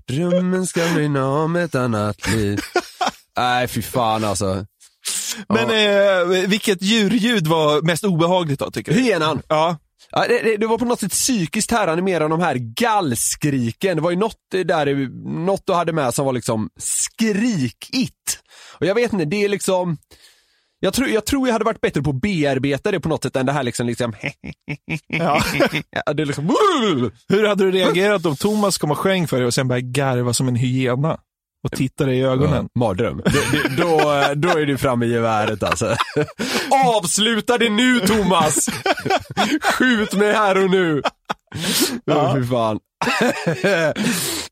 [0.07, 2.59] Drömmen ska brinna om ett annat liv.
[3.37, 4.65] Nej fy fan alltså.
[5.49, 8.99] Men eh, vilket djurljud var mest obehagligt då tycker du?
[8.99, 9.41] Hyenan.
[9.47, 9.77] Ja.
[10.15, 13.95] Ja, det, det, var på något sätt psykiskt härande mer än de här gallskriken.
[13.95, 15.09] Det var ju något där,
[15.45, 18.39] något du hade med som var liksom skrikigt.
[18.79, 19.97] Och jag vet inte, det är liksom
[20.79, 23.35] jag tror, jag tror jag hade varit bättre på att bearbeta det på något sätt
[23.35, 24.13] än det här liksom, liksom
[25.07, 25.43] Ja.
[26.05, 26.55] Ja, det är liksom
[27.27, 30.33] Hur hade du reagerat om Thomas kom och sjöng för dig och sen började garva
[30.33, 31.19] som en hyena?
[31.63, 32.69] Och tittar dig i ögonen.
[32.73, 33.21] Ja, mardröm.
[33.25, 33.97] Det, det, då,
[34.35, 35.95] då är du framme i geväret alltså.
[36.95, 38.69] Avsluta det nu Thomas!
[39.61, 41.01] Skjut mig här och nu!
[42.05, 42.33] Ja.
[42.35, 42.79] fy fan.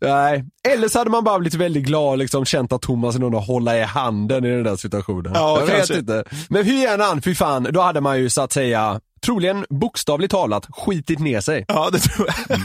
[0.02, 3.20] Nej, eller så hade man bara blivit väldigt glad och liksom känt att Thomas är
[3.20, 5.32] någon att hålla i handen i den där situationen.
[5.36, 5.94] Ja, jag kanske.
[5.94, 6.24] vet inte.
[6.50, 10.32] Men hur gärna han, fy fan, då hade man ju så att säga, troligen bokstavligt
[10.32, 11.66] talat, skitit ner sig.
[11.68, 12.60] Ja, det tror jag.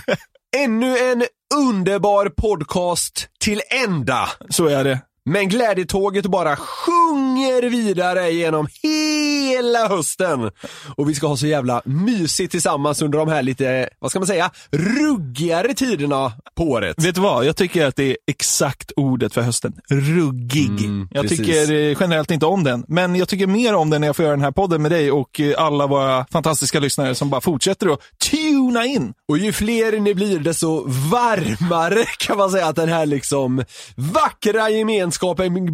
[0.57, 1.25] Ännu en
[1.55, 4.29] underbar podcast till ända.
[4.51, 5.01] Så är det.
[5.29, 10.51] Men glädjetåget bara sjunger vidare genom hela hösten.
[10.97, 14.27] Och vi ska ha så jävla mysigt tillsammans under de här lite, vad ska man
[14.27, 17.05] säga, ruggigare tiderna på året.
[17.05, 17.45] Vet du vad?
[17.45, 19.73] Jag tycker att det är exakt ordet för hösten.
[19.91, 20.81] Ruggig.
[20.81, 21.39] Mm, jag precis.
[21.39, 24.23] tycker eh, generellt inte om den, men jag tycker mer om den när jag får
[24.23, 27.93] göra den här podden med dig och eh, alla våra fantastiska lyssnare som bara fortsätter
[27.93, 28.01] att
[28.31, 29.15] tuna in.
[29.29, 33.65] Och ju fler ni blir desto varmare kan man säga att den här liksom
[33.97, 35.16] vackra gemenskapen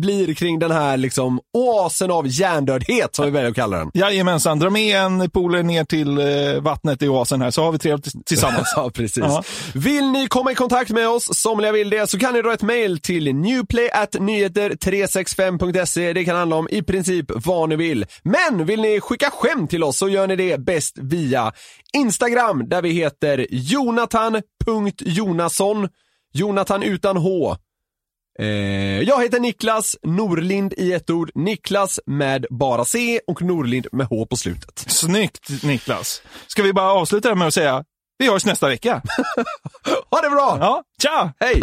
[0.00, 3.90] blir kring den här liksom oasen av hjärndödhet som vi väljer att kalla den.
[3.94, 6.24] Jajamensan, dra med en polare ner till eh,
[6.60, 8.72] vattnet i oasen här så har vi trevligt tillsammans.
[8.76, 9.24] ja, precis.
[9.24, 9.42] Ja.
[9.74, 12.62] Vill ni komma i kontakt med oss, somliga vill det, så kan ni dra ett
[12.62, 16.12] mail till newplay.nyheter365.se.
[16.12, 18.06] Det kan handla om i princip vad ni vill.
[18.22, 21.52] Men vill ni skicka skämt till oss så gör ni det bäst via
[21.96, 25.88] Instagram där vi heter jonathan.jonasson.
[26.32, 27.56] Jonathan utan H.
[28.38, 28.46] Eh,
[29.00, 31.30] jag heter Niklas Norlind i ett ord.
[31.34, 34.78] Niklas med bara C och Norlind med H på slutet.
[34.78, 36.22] Snyggt Niklas.
[36.46, 37.84] Ska vi bara avsluta det med att säga
[38.22, 39.02] vi hörs nästa vecka.
[40.10, 40.58] ha det bra!
[40.60, 41.32] Ja, tja!
[41.40, 41.62] Hej!